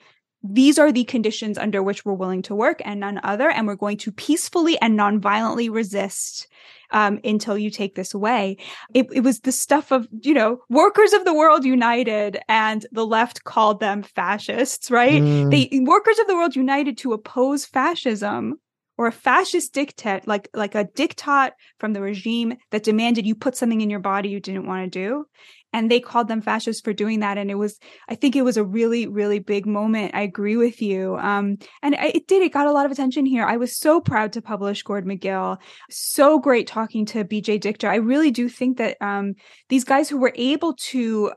these 0.50 0.78
are 0.78 0.92
the 0.92 1.04
conditions 1.04 1.58
under 1.58 1.82
which 1.82 2.04
we're 2.04 2.14
willing 2.14 2.42
to 2.42 2.54
work 2.54 2.80
and 2.84 3.00
none 3.00 3.20
other. 3.22 3.50
And 3.50 3.66
we're 3.66 3.76
going 3.76 3.98
to 3.98 4.12
peacefully 4.12 4.80
and 4.80 4.98
nonviolently 4.98 5.72
resist 5.72 6.48
um, 6.90 7.20
until 7.24 7.58
you 7.58 7.70
take 7.70 7.94
this 7.94 8.14
away. 8.14 8.58
It, 8.94 9.06
it 9.12 9.20
was 9.20 9.40
the 9.40 9.52
stuff 9.52 9.90
of, 9.90 10.08
you 10.22 10.34
know, 10.34 10.60
workers 10.68 11.12
of 11.12 11.24
the 11.24 11.34
world 11.34 11.64
united 11.64 12.38
and 12.48 12.86
the 12.92 13.06
left 13.06 13.44
called 13.44 13.80
them 13.80 14.02
fascists, 14.02 14.90
right? 14.90 15.22
Mm. 15.22 15.50
They 15.50 15.80
workers 15.80 16.18
of 16.18 16.26
the 16.26 16.36
world 16.36 16.56
united 16.56 16.98
to 16.98 17.12
oppose 17.12 17.64
fascism 17.64 18.60
or 18.98 19.06
a 19.06 19.12
fascist 19.12 19.74
diktat, 19.74 20.26
like 20.26 20.48
like 20.54 20.74
a 20.74 20.84
diktat 20.84 21.52
from 21.78 21.92
the 21.92 22.00
regime 22.00 22.54
that 22.70 22.82
demanded 22.82 23.26
you 23.26 23.34
put 23.34 23.56
something 23.56 23.80
in 23.80 23.90
your 23.90 24.00
body 24.00 24.28
you 24.28 24.40
didn't 24.40 24.66
want 24.66 24.84
to 24.84 24.98
do. 24.98 25.26
And 25.72 25.90
they 25.90 26.00
called 26.00 26.28
them 26.28 26.40
fascists 26.40 26.80
for 26.80 26.94
doing 26.94 27.20
that 27.20 27.36
and 27.36 27.50
it 27.50 27.56
was 27.56 27.78
i 28.08 28.14
think 28.14 28.34
it 28.34 28.42
was 28.42 28.56
a 28.56 28.64
really 28.64 29.06
really 29.06 29.38
big 29.38 29.66
moment. 29.66 30.14
I 30.14 30.22
agree 30.22 30.56
with 30.56 30.80
you. 30.80 31.16
Um, 31.16 31.58
and 31.82 31.94
it 31.94 32.26
did 32.26 32.42
it 32.42 32.52
got 32.52 32.66
a 32.66 32.72
lot 32.72 32.86
of 32.86 32.92
attention 32.92 33.26
here. 33.26 33.44
I 33.44 33.56
was 33.58 33.76
so 33.76 34.00
proud 34.00 34.32
to 34.32 34.42
publish 34.42 34.82
gord 34.82 35.04
mcgill. 35.04 35.58
So 35.90 36.38
great 36.38 36.66
talking 36.66 37.04
to 37.06 37.24
bj 37.24 37.60
dichter. 37.60 37.88
I 37.88 37.96
really 37.96 38.30
do 38.30 38.48
think 38.48 38.78
that 38.78 38.96
um, 39.00 39.34
these 39.68 39.84
guys 39.84 40.08
who 40.08 40.18
were 40.18 40.32
able 40.34 40.74
to 40.90 41.32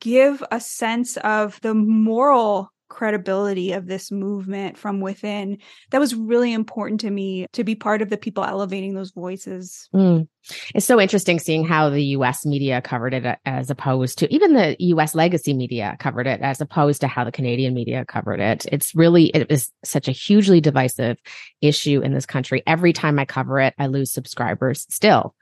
give 0.00 0.42
a 0.50 0.60
sense 0.60 1.16
of 1.18 1.60
the 1.60 1.74
moral 1.74 2.70
credibility 2.88 3.72
of 3.72 3.86
this 3.86 4.10
movement 4.10 4.78
from 4.78 5.00
within 5.00 5.58
that 5.90 6.00
was 6.00 6.14
really 6.14 6.52
important 6.52 7.00
to 7.00 7.10
me 7.10 7.46
to 7.52 7.64
be 7.64 7.74
part 7.74 8.02
of 8.02 8.10
the 8.10 8.16
people 8.16 8.44
elevating 8.44 8.94
those 8.94 9.10
voices. 9.10 9.88
Mm. 9.94 10.28
it's 10.74 10.86
so 10.86 11.00
interesting 11.00 11.38
seeing 11.38 11.66
how 11.66 11.90
the 11.90 12.02
us 12.02 12.46
media 12.46 12.80
covered 12.80 13.14
it 13.14 13.38
as 13.44 13.70
opposed 13.70 14.18
to 14.18 14.32
even 14.32 14.54
the 14.54 14.76
us 14.78 15.14
legacy 15.14 15.54
media 15.54 15.96
covered 15.98 16.26
it 16.26 16.40
as 16.40 16.60
opposed 16.60 17.00
to 17.00 17.08
how 17.08 17.24
the 17.24 17.32
canadian 17.32 17.74
media 17.74 18.04
covered 18.04 18.40
it. 18.40 18.66
It's 18.70 18.94
really 18.94 19.26
it 19.26 19.50
is 19.50 19.70
such 19.84 20.08
a 20.08 20.12
hugely 20.12 20.60
divisive 20.60 21.18
issue 21.60 22.00
in 22.02 22.12
this 22.12 22.26
country. 22.26 22.62
Every 22.66 22.92
time 22.92 23.18
i 23.18 23.24
cover 23.24 23.60
it 23.60 23.74
i 23.78 23.86
lose 23.86 24.12
subscribers 24.12 24.86
still 24.90 25.34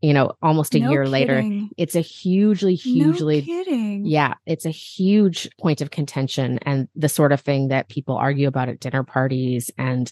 you 0.00 0.12
know, 0.12 0.32
almost 0.42 0.74
a 0.74 0.78
no 0.78 0.90
year 0.90 1.04
kidding. 1.04 1.12
later. 1.12 1.68
It's 1.76 1.96
a 1.96 2.00
hugely, 2.00 2.74
hugely, 2.74 3.44
no 3.48 4.08
yeah, 4.08 4.34
it's 4.46 4.64
a 4.64 4.70
huge 4.70 5.48
point 5.60 5.80
of 5.80 5.90
contention 5.90 6.58
and 6.62 6.88
the 6.94 7.08
sort 7.08 7.32
of 7.32 7.40
thing 7.40 7.68
that 7.68 7.88
people 7.88 8.16
argue 8.16 8.46
about 8.46 8.68
at 8.68 8.80
dinner 8.80 9.02
parties. 9.02 9.70
And 9.76 10.10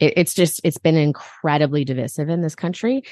it, 0.00 0.14
it's 0.16 0.34
just, 0.34 0.60
it's 0.64 0.78
been 0.78 0.96
incredibly 0.96 1.84
divisive 1.84 2.30
in 2.30 2.40
this 2.40 2.54
country. 2.54 3.02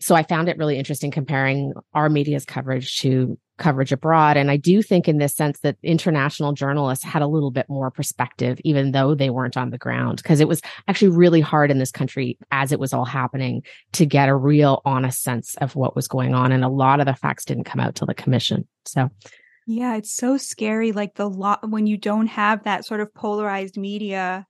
So 0.00 0.14
I 0.14 0.22
found 0.22 0.48
it 0.48 0.58
really 0.58 0.78
interesting 0.78 1.10
comparing 1.10 1.72
our 1.94 2.08
media's 2.08 2.44
coverage 2.44 2.98
to 3.00 3.38
coverage 3.58 3.90
abroad. 3.90 4.36
And 4.36 4.50
I 4.50 4.56
do 4.56 4.82
think 4.82 5.08
in 5.08 5.18
this 5.18 5.34
sense 5.34 5.58
that 5.60 5.76
international 5.82 6.52
journalists 6.52 7.04
had 7.04 7.22
a 7.22 7.26
little 7.26 7.50
bit 7.50 7.66
more 7.68 7.90
perspective, 7.90 8.60
even 8.62 8.92
though 8.92 9.14
they 9.14 9.30
weren't 9.30 9.56
on 9.56 9.70
the 9.70 9.78
ground, 9.78 10.18
because 10.18 10.40
it 10.40 10.48
was 10.48 10.62
actually 10.86 11.08
really 11.08 11.40
hard 11.40 11.70
in 11.70 11.78
this 11.78 11.90
country 11.90 12.38
as 12.52 12.70
it 12.70 12.78
was 12.78 12.92
all 12.92 13.04
happening 13.04 13.62
to 13.92 14.06
get 14.06 14.28
a 14.28 14.36
real 14.36 14.80
honest 14.84 15.22
sense 15.22 15.56
of 15.56 15.74
what 15.74 15.96
was 15.96 16.06
going 16.06 16.34
on. 16.34 16.52
And 16.52 16.64
a 16.64 16.68
lot 16.68 17.00
of 17.00 17.06
the 17.06 17.14
facts 17.14 17.44
didn't 17.44 17.64
come 17.64 17.80
out 17.80 17.96
till 17.96 18.06
the 18.06 18.14
commission. 18.14 18.66
So 18.86 19.10
yeah, 19.66 19.96
it's 19.96 20.14
so 20.14 20.38
scary. 20.38 20.92
Like 20.92 21.16
the 21.16 21.28
lot 21.28 21.68
when 21.68 21.86
you 21.86 21.98
don't 21.98 22.28
have 22.28 22.64
that 22.64 22.86
sort 22.86 23.00
of 23.00 23.12
polarized 23.12 23.76
media 23.76 24.46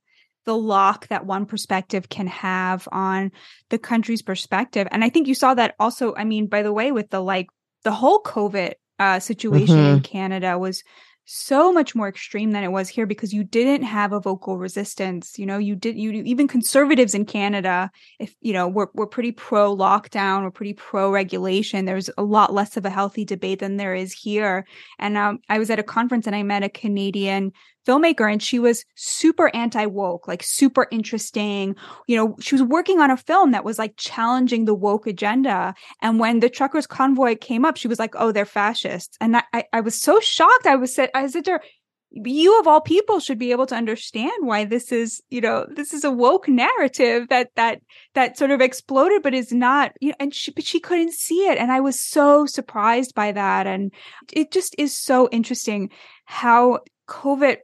the 0.49 0.57
lock 0.57 1.09
that 1.09 1.27
one 1.27 1.45
perspective 1.45 2.09
can 2.09 2.27
have 2.27 2.89
on 2.91 3.31
the 3.69 3.77
country's 3.77 4.23
perspective. 4.23 4.89
And 4.91 5.05
I 5.05 5.11
think 5.11 5.29
you 5.29 5.35
saw 5.35 5.53
that 5.53 5.75
also, 5.79 6.15
I 6.15 6.25
mean, 6.25 6.47
by 6.47 6.63
the 6.63 6.73
way, 6.73 6.91
with 6.91 7.11
the 7.11 7.21
like 7.21 7.49
the 7.85 7.93
whole 7.93 8.23
COVID 8.23 8.73
uh, 8.99 9.21
situation 9.21 9.77
mm-hmm. 9.77 9.97
in 9.97 10.01
Canada 10.01 10.59
was 10.59 10.83
so 11.27 11.71
much 11.71 11.95
more 11.95 12.09
extreme 12.09 12.53
than 12.53 12.65
it 12.65 12.73
was 12.73 12.89
here 12.89 13.05
because 13.05 13.35
you 13.35 13.45
didn't 13.45 13.83
have 13.83 14.15
a 14.15 14.21
vocal 14.21 14.57
resistance. 14.57 15.39
You 15.39 15.45
know, 15.45 15.59
you 15.59 15.77
did 15.77 15.99
you 15.99 16.13
even 16.13 16.49
conservatives 16.49 17.15
in 17.15 17.27
Canada, 17.27 17.91
if 18.19 18.35
you 18.41 18.55
know, 18.55 18.69
we're 18.69 18.87
we're 18.95 19.07
pretty 19.07 19.33
pro 19.33 19.77
lockdown, 19.77 20.45
we're 20.45 20.51
pretty 20.51 20.73
pro 20.73 21.11
regulation. 21.11 21.85
There's 21.85 22.09
a 22.17 22.23
lot 22.23 22.55
less 22.55 22.79
of 22.79 22.87
a 22.87 22.91
healthy 22.91 23.27
debate 23.27 23.59
than 23.59 23.77
there 23.77 23.95
is 23.95 24.15
here. 24.15 24.65
And 24.99 25.19
um, 25.19 25.41
I 25.51 25.59
was 25.59 25.69
at 25.69 25.79
a 25.79 25.83
conference 25.83 26.27
and 26.27 26.35
I 26.35 26.43
met 26.43 26.63
a 26.63 26.71
Canadian 26.71 27.53
filmmaker 27.87 28.31
and 28.31 28.43
she 28.43 28.59
was 28.59 28.85
super 28.95 29.55
anti 29.55 29.87
woke, 29.87 30.29
like 30.29 30.43
super 30.43 30.87
interesting. 30.91 31.75
You 32.07 32.17
know, 32.17 32.37
she 32.41 32.55
was 32.55 32.63
working 32.63 33.01
on 33.01 33.11
a 33.11 33.17
film 33.17 33.53
that 33.53 33.65
was 33.65 33.79
like 33.79 33.95
challenging 33.97 34.65
the 34.65 34.75
woke 34.75 35.07
agenda. 35.07 35.75
And 36.03 36.19
when 36.19 36.41
the 36.41 36.51
truckers 36.51 36.87
convoy 36.87 37.37
came 37.37 37.65
up, 37.65 37.77
she 37.77 37.89
was 37.89 37.99
like, 37.99 38.15
oh, 38.17 38.33
they're 38.33 38.45
fascists. 38.45 39.17
And 39.21 39.37
I, 39.37 39.65
I, 39.73 39.81
was 39.81 40.01
so 40.01 40.21
shocked. 40.21 40.67
I 40.67 40.77
was 40.77 40.95
said, 40.95 41.11
I 41.15 41.27
said 41.29 41.45
to 41.47 41.53
her, 41.53 41.63
you 42.11 42.59
of 42.59 42.67
all 42.67 42.81
people 42.81 43.21
should 43.21 43.39
be 43.39 43.53
able 43.53 43.67
to 43.67 43.75
understand 43.75 44.33
why 44.41 44.65
this 44.65 44.93
is 44.93 45.23
you 45.29 45.41
know 45.41 45.67
this 45.75 45.93
is 45.93 46.05
a 46.05 46.11
woke 46.11 46.49
narrative 46.49 47.29
that 47.29 47.51
that 47.55 47.83
that 48.15 48.39
sort 48.39 48.51
of 48.51 48.61
exploded 48.61 49.23
but 49.23 49.35
is 49.35 49.53
not 49.53 49.93
you 50.01 50.09
know 50.09 50.15
and 50.19 50.35
she 50.35 50.51
but 50.51 50.65
she 50.65 50.81
couldn't 50.81 51.13
see 51.13 51.47
it 51.47 51.59
and 51.59 51.71
i 51.71 51.81
was 51.81 52.01
so 52.01 52.47
surprised 52.47 53.15
by 53.15 53.31
that 53.31 53.67
and 53.67 53.93
it 54.33 54.51
just 54.51 54.75
is 54.79 54.97
so 54.97 55.29
interesting 55.31 55.91
how 56.25 56.79
covid 57.09 57.59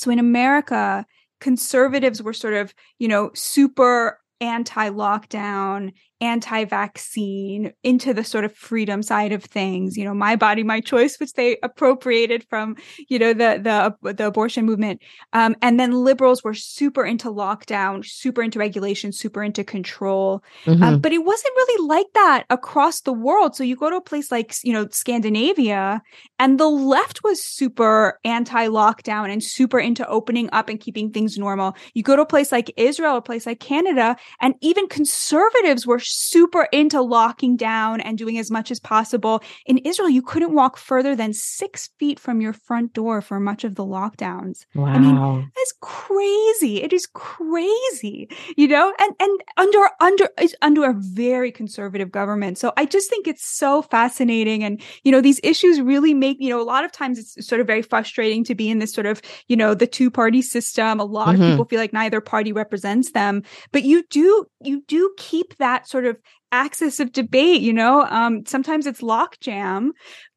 so 0.00 0.10
in 0.10 0.18
America, 0.18 1.04
conservatives 1.40 2.22
were 2.22 2.32
sort 2.32 2.54
of, 2.54 2.74
you 2.98 3.08
know, 3.08 3.30
super 3.34 4.18
anti 4.40 4.88
lockdown 4.88 5.92
anti-vaccine 6.20 7.72
into 7.82 8.12
the 8.12 8.24
sort 8.24 8.44
of 8.44 8.54
freedom 8.54 9.02
side 9.02 9.32
of 9.32 9.44
things. 9.44 9.96
You 9.96 10.04
know 10.04 10.14
my 10.14 10.36
body 10.36 10.62
my 10.62 10.80
choice 10.80 11.18
which 11.18 11.34
they 11.34 11.58
appropriated 11.62 12.44
from 12.48 12.76
you 13.08 13.18
know 13.18 13.32
the 13.32 13.60
the 14.02 14.12
the 14.12 14.26
abortion 14.26 14.66
movement. 14.66 15.00
Um, 15.32 15.56
and 15.62 15.80
then 15.80 15.92
liberals 15.92 16.44
were 16.44 16.54
super 16.54 17.04
into 17.04 17.28
lockdown 17.28 18.04
super 18.04 18.42
into 18.42 18.58
regulation 18.58 19.12
super 19.12 19.42
into 19.42 19.64
control. 19.64 20.42
Um, 20.66 20.74
mm-hmm. 20.74 20.82
um, 20.82 21.00
but 21.00 21.12
it 21.12 21.24
wasn't 21.24 21.54
really 21.56 21.88
like 21.88 22.12
that 22.14 22.44
across 22.50 23.00
the 23.00 23.12
world. 23.12 23.56
So 23.56 23.64
you 23.64 23.76
go 23.76 23.90
to 23.90 23.96
a 23.96 24.00
place 24.00 24.30
like 24.30 24.54
you 24.62 24.72
know 24.72 24.88
scandinavia 24.90 26.02
and 26.38 26.58
the 26.58 26.68
left 26.68 27.22
was 27.24 27.42
super 27.42 28.18
anti-lockdown 28.24 29.30
and 29.30 29.42
super 29.42 29.78
into 29.78 30.06
opening 30.08 30.48
up 30.52 30.68
and 30.68 30.80
keeping 30.80 31.10
things 31.10 31.38
normal. 31.38 31.74
You 31.94 32.02
go 32.02 32.16
to 32.16 32.22
a 32.22 32.26
place 32.26 32.52
like 32.52 32.72
israel 32.76 33.16
a 33.16 33.22
place 33.22 33.46
like 33.46 33.60
canada 33.60 34.16
and 34.40 34.54
even 34.60 34.86
conservatives 34.88 35.86
were 35.86 35.98
super 36.10 36.68
into 36.72 37.00
locking 37.00 37.56
down 37.56 38.00
and 38.00 38.18
doing 38.18 38.38
as 38.38 38.50
much 38.50 38.70
as 38.70 38.80
possible. 38.80 39.42
In 39.66 39.78
Israel, 39.78 40.10
you 40.10 40.22
couldn't 40.22 40.54
walk 40.54 40.76
further 40.76 41.14
than 41.14 41.32
six 41.32 41.90
feet 41.98 42.18
from 42.18 42.40
your 42.40 42.52
front 42.52 42.92
door 42.92 43.22
for 43.22 43.38
much 43.38 43.64
of 43.64 43.76
the 43.76 43.84
lockdowns. 43.84 44.66
Wow. 44.74 44.86
I 44.86 44.98
mean, 44.98 45.50
that's 45.56 45.74
crazy. 45.80 46.82
It 46.82 46.92
is 46.92 47.06
crazy, 47.06 48.28
you 48.56 48.68
know, 48.68 48.92
and, 48.98 49.12
and 49.20 49.40
under, 49.56 49.88
under, 50.00 50.28
under 50.62 50.90
a 50.90 50.94
very 50.94 51.52
conservative 51.52 52.10
government. 52.10 52.58
So 52.58 52.72
I 52.76 52.84
just 52.86 53.08
think 53.08 53.26
it's 53.26 53.46
so 53.46 53.82
fascinating. 53.82 54.64
And, 54.64 54.80
you 55.04 55.12
know, 55.12 55.20
these 55.20 55.40
issues 55.42 55.80
really 55.80 56.14
make, 56.14 56.38
you 56.40 56.50
know, 56.50 56.60
a 56.60 56.64
lot 56.64 56.84
of 56.84 56.92
times 56.92 57.18
it's 57.18 57.46
sort 57.46 57.60
of 57.60 57.66
very 57.66 57.82
frustrating 57.82 58.44
to 58.44 58.54
be 58.54 58.68
in 58.68 58.78
this 58.78 58.92
sort 58.92 59.06
of, 59.06 59.22
you 59.46 59.56
know, 59.56 59.74
the 59.74 59.86
two 59.86 60.10
party 60.10 60.42
system. 60.42 60.98
A 60.98 61.04
lot 61.04 61.28
mm-hmm. 61.28 61.42
of 61.42 61.50
people 61.50 61.64
feel 61.66 61.80
like 61.80 61.92
neither 61.92 62.20
party 62.20 62.52
represents 62.52 63.12
them, 63.12 63.42
but 63.72 63.84
you 63.84 64.02
do, 64.10 64.46
you 64.62 64.82
do 64.88 65.12
keep 65.16 65.56
that 65.58 65.88
sort 65.88 65.99
of 66.06 66.16
axis 66.52 67.00
of 67.00 67.12
debate 67.12 67.60
you 67.60 67.72
know 67.72 68.02
um, 68.02 68.44
sometimes 68.46 68.86
it's 68.86 69.00
lockjam 69.00 69.90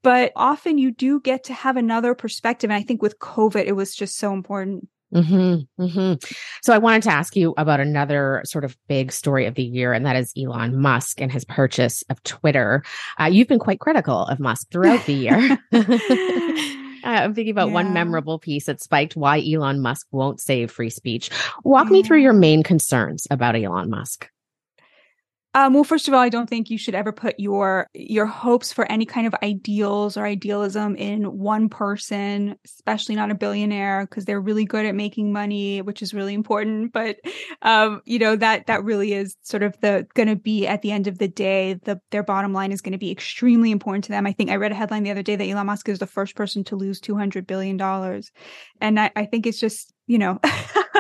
but 0.04 0.32
often 0.36 0.78
you 0.78 0.92
do 0.92 1.20
get 1.20 1.44
to 1.44 1.54
have 1.54 1.78
another 1.78 2.14
perspective 2.14 2.70
and 2.70 2.78
i 2.78 2.84
think 2.84 3.02
with 3.02 3.20
covid 3.20 3.66
it 3.66 3.74
was 3.74 3.96
just 3.96 4.18
so 4.18 4.34
important 4.34 4.88
Mm-hmm, 5.14 5.84
mm-hmm. 5.84 6.14
So 6.64 6.74
I 6.74 6.78
wanted 6.80 7.04
to 7.04 7.12
ask 7.12 7.36
you 7.36 7.54
about 7.58 7.80
another 7.80 8.42
sort 8.46 8.66
of 8.66 8.76
big 8.88 9.12
story 9.12 9.46
of 9.46 9.56
the 9.56 9.64
year, 9.64 9.94
and 9.94 10.06
that 10.06 10.16
is 10.16 10.34
Elon 10.38 10.80
Musk 10.80 11.22
and 11.22 11.32
his 11.32 11.46
purchase 11.46 12.04
of 12.10 12.22
Twitter. 12.24 12.84
Uh, 13.20 13.26
you've 13.26 13.48
been 13.48 13.60
quite 13.60 13.80
critical 13.80 14.26
of 14.26 14.40
Musk 14.40 14.72
throughout 14.72 15.06
the 15.06 15.14
year. 15.14 15.60
I'm 17.04 17.34
thinking 17.34 17.52
about 17.52 17.68
yeah. 17.68 17.74
one 17.74 17.94
memorable 17.94 18.40
piece 18.40 18.66
that 18.66 18.82
spiked 18.82 19.16
why 19.16 19.44
Elon 19.46 19.82
Musk 19.82 20.08
won't 20.12 20.40
save 20.40 20.72
free 20.72 20.90
speech. 20.90 21.30
Walk 21.64 21.88
yeah. 21.88 21.94
me 21.94 22.04
through 22.04 22.22
your 22.22 22.34
main 22.34 22.64
concerns 22.64 23.28
about 23.30 23.56
Elon 23.56 23.90
Musk. 23.90 24.30
Um, 25.56 25.76
well, 25.76 25.84
first 25.84 26.08
of 26.08 26.16
all, 26.16 26.20
I 26.20 26.30
don't 26.30 26.50
think 26.50 26.72
you 26.72 26.80
should 26.80 26.96
ever 26.96 27.12
put 27.12 27.40
your 27.40 27.88
your 27.94 28.26
hopes 28.26 28.74
for 28.74 28.92
any 28.92 29.06
kind 29.06 29.28
of 29.28 29.36
ideals 29.44 30.18
or 30.18 30.26
idealism 30.26 30.96
in 30.96 31.38
one 31.38 31.70
person, 31.70 32.56
especially 32.66 33.16
not 33.16 33.30
a 33.30 33.36
billionaire, 33.36 34.08
because 34.10 34.26
they're 34.26 34.42
really 34.42 34.66
good 34.66 34.86
at 34.86 34.96
making 34.96 35.32
money, 35.32 35.84
which 35.84 36.02
is 36.02 36.14
really 36.14 36.34
important. 36.34 36.92
But 37.04 37.18
um, 37.62 38.02
you 38.06 38.18
know 38.18 38.36
that 38.36 38.68
that 38.68 38.84
really 38.84 39.14
is 39.14 39.36
sort 39.44 39.62
of 39.62 39.80
the 39.82 40.08
going 40.16 40.30
to 40.30 40.36
be 40.36 40.66
at 40.66 40.82
the 40.82 40.92
end 40.92 41.08
of 41.08 41.18
the 41.20 41.28
day, 41.28 41.74
the 41.84 42.00
their 42.12 42.24
bottom 42.24 42.54
line 42.54 42.72
is 42.72 42.82
going 42.82 42.94
to 42.94 42.98
be 42.98 43.12
extremely 43.12 43.72
important 43.72 44.06
to 44.06 44.12
them. 44.12 44.26
I 44.26 44.32
think 44.32 44.50
I 44.50 44.56
read 44.56 44.72
a 44.72 44.76
headline 44.76 45.04
the 45.04 45.12
other 45.12 45.24
day 45.24 45.36
that 45.36 45.48
Elon 45.48 45.68
Musk 45.68 45.90
is 45.90 46.00
the 46.00 46.08
first 46.08 46.36
person 46.36 46.64
to 46.66 46.76
lose 46.76 47.00
two 47.00 47.16
hundred 47.16 47.46
billion 47.46 47.78
dollars, 47.78 48.32
and 48.82 49.00
I, 49.00 49.12
I 49.16 49.26
think 49.26 49.46
it's 49.46 49.60
just 49.60 49.94
you 50.08 50.18
know 50.18 50.40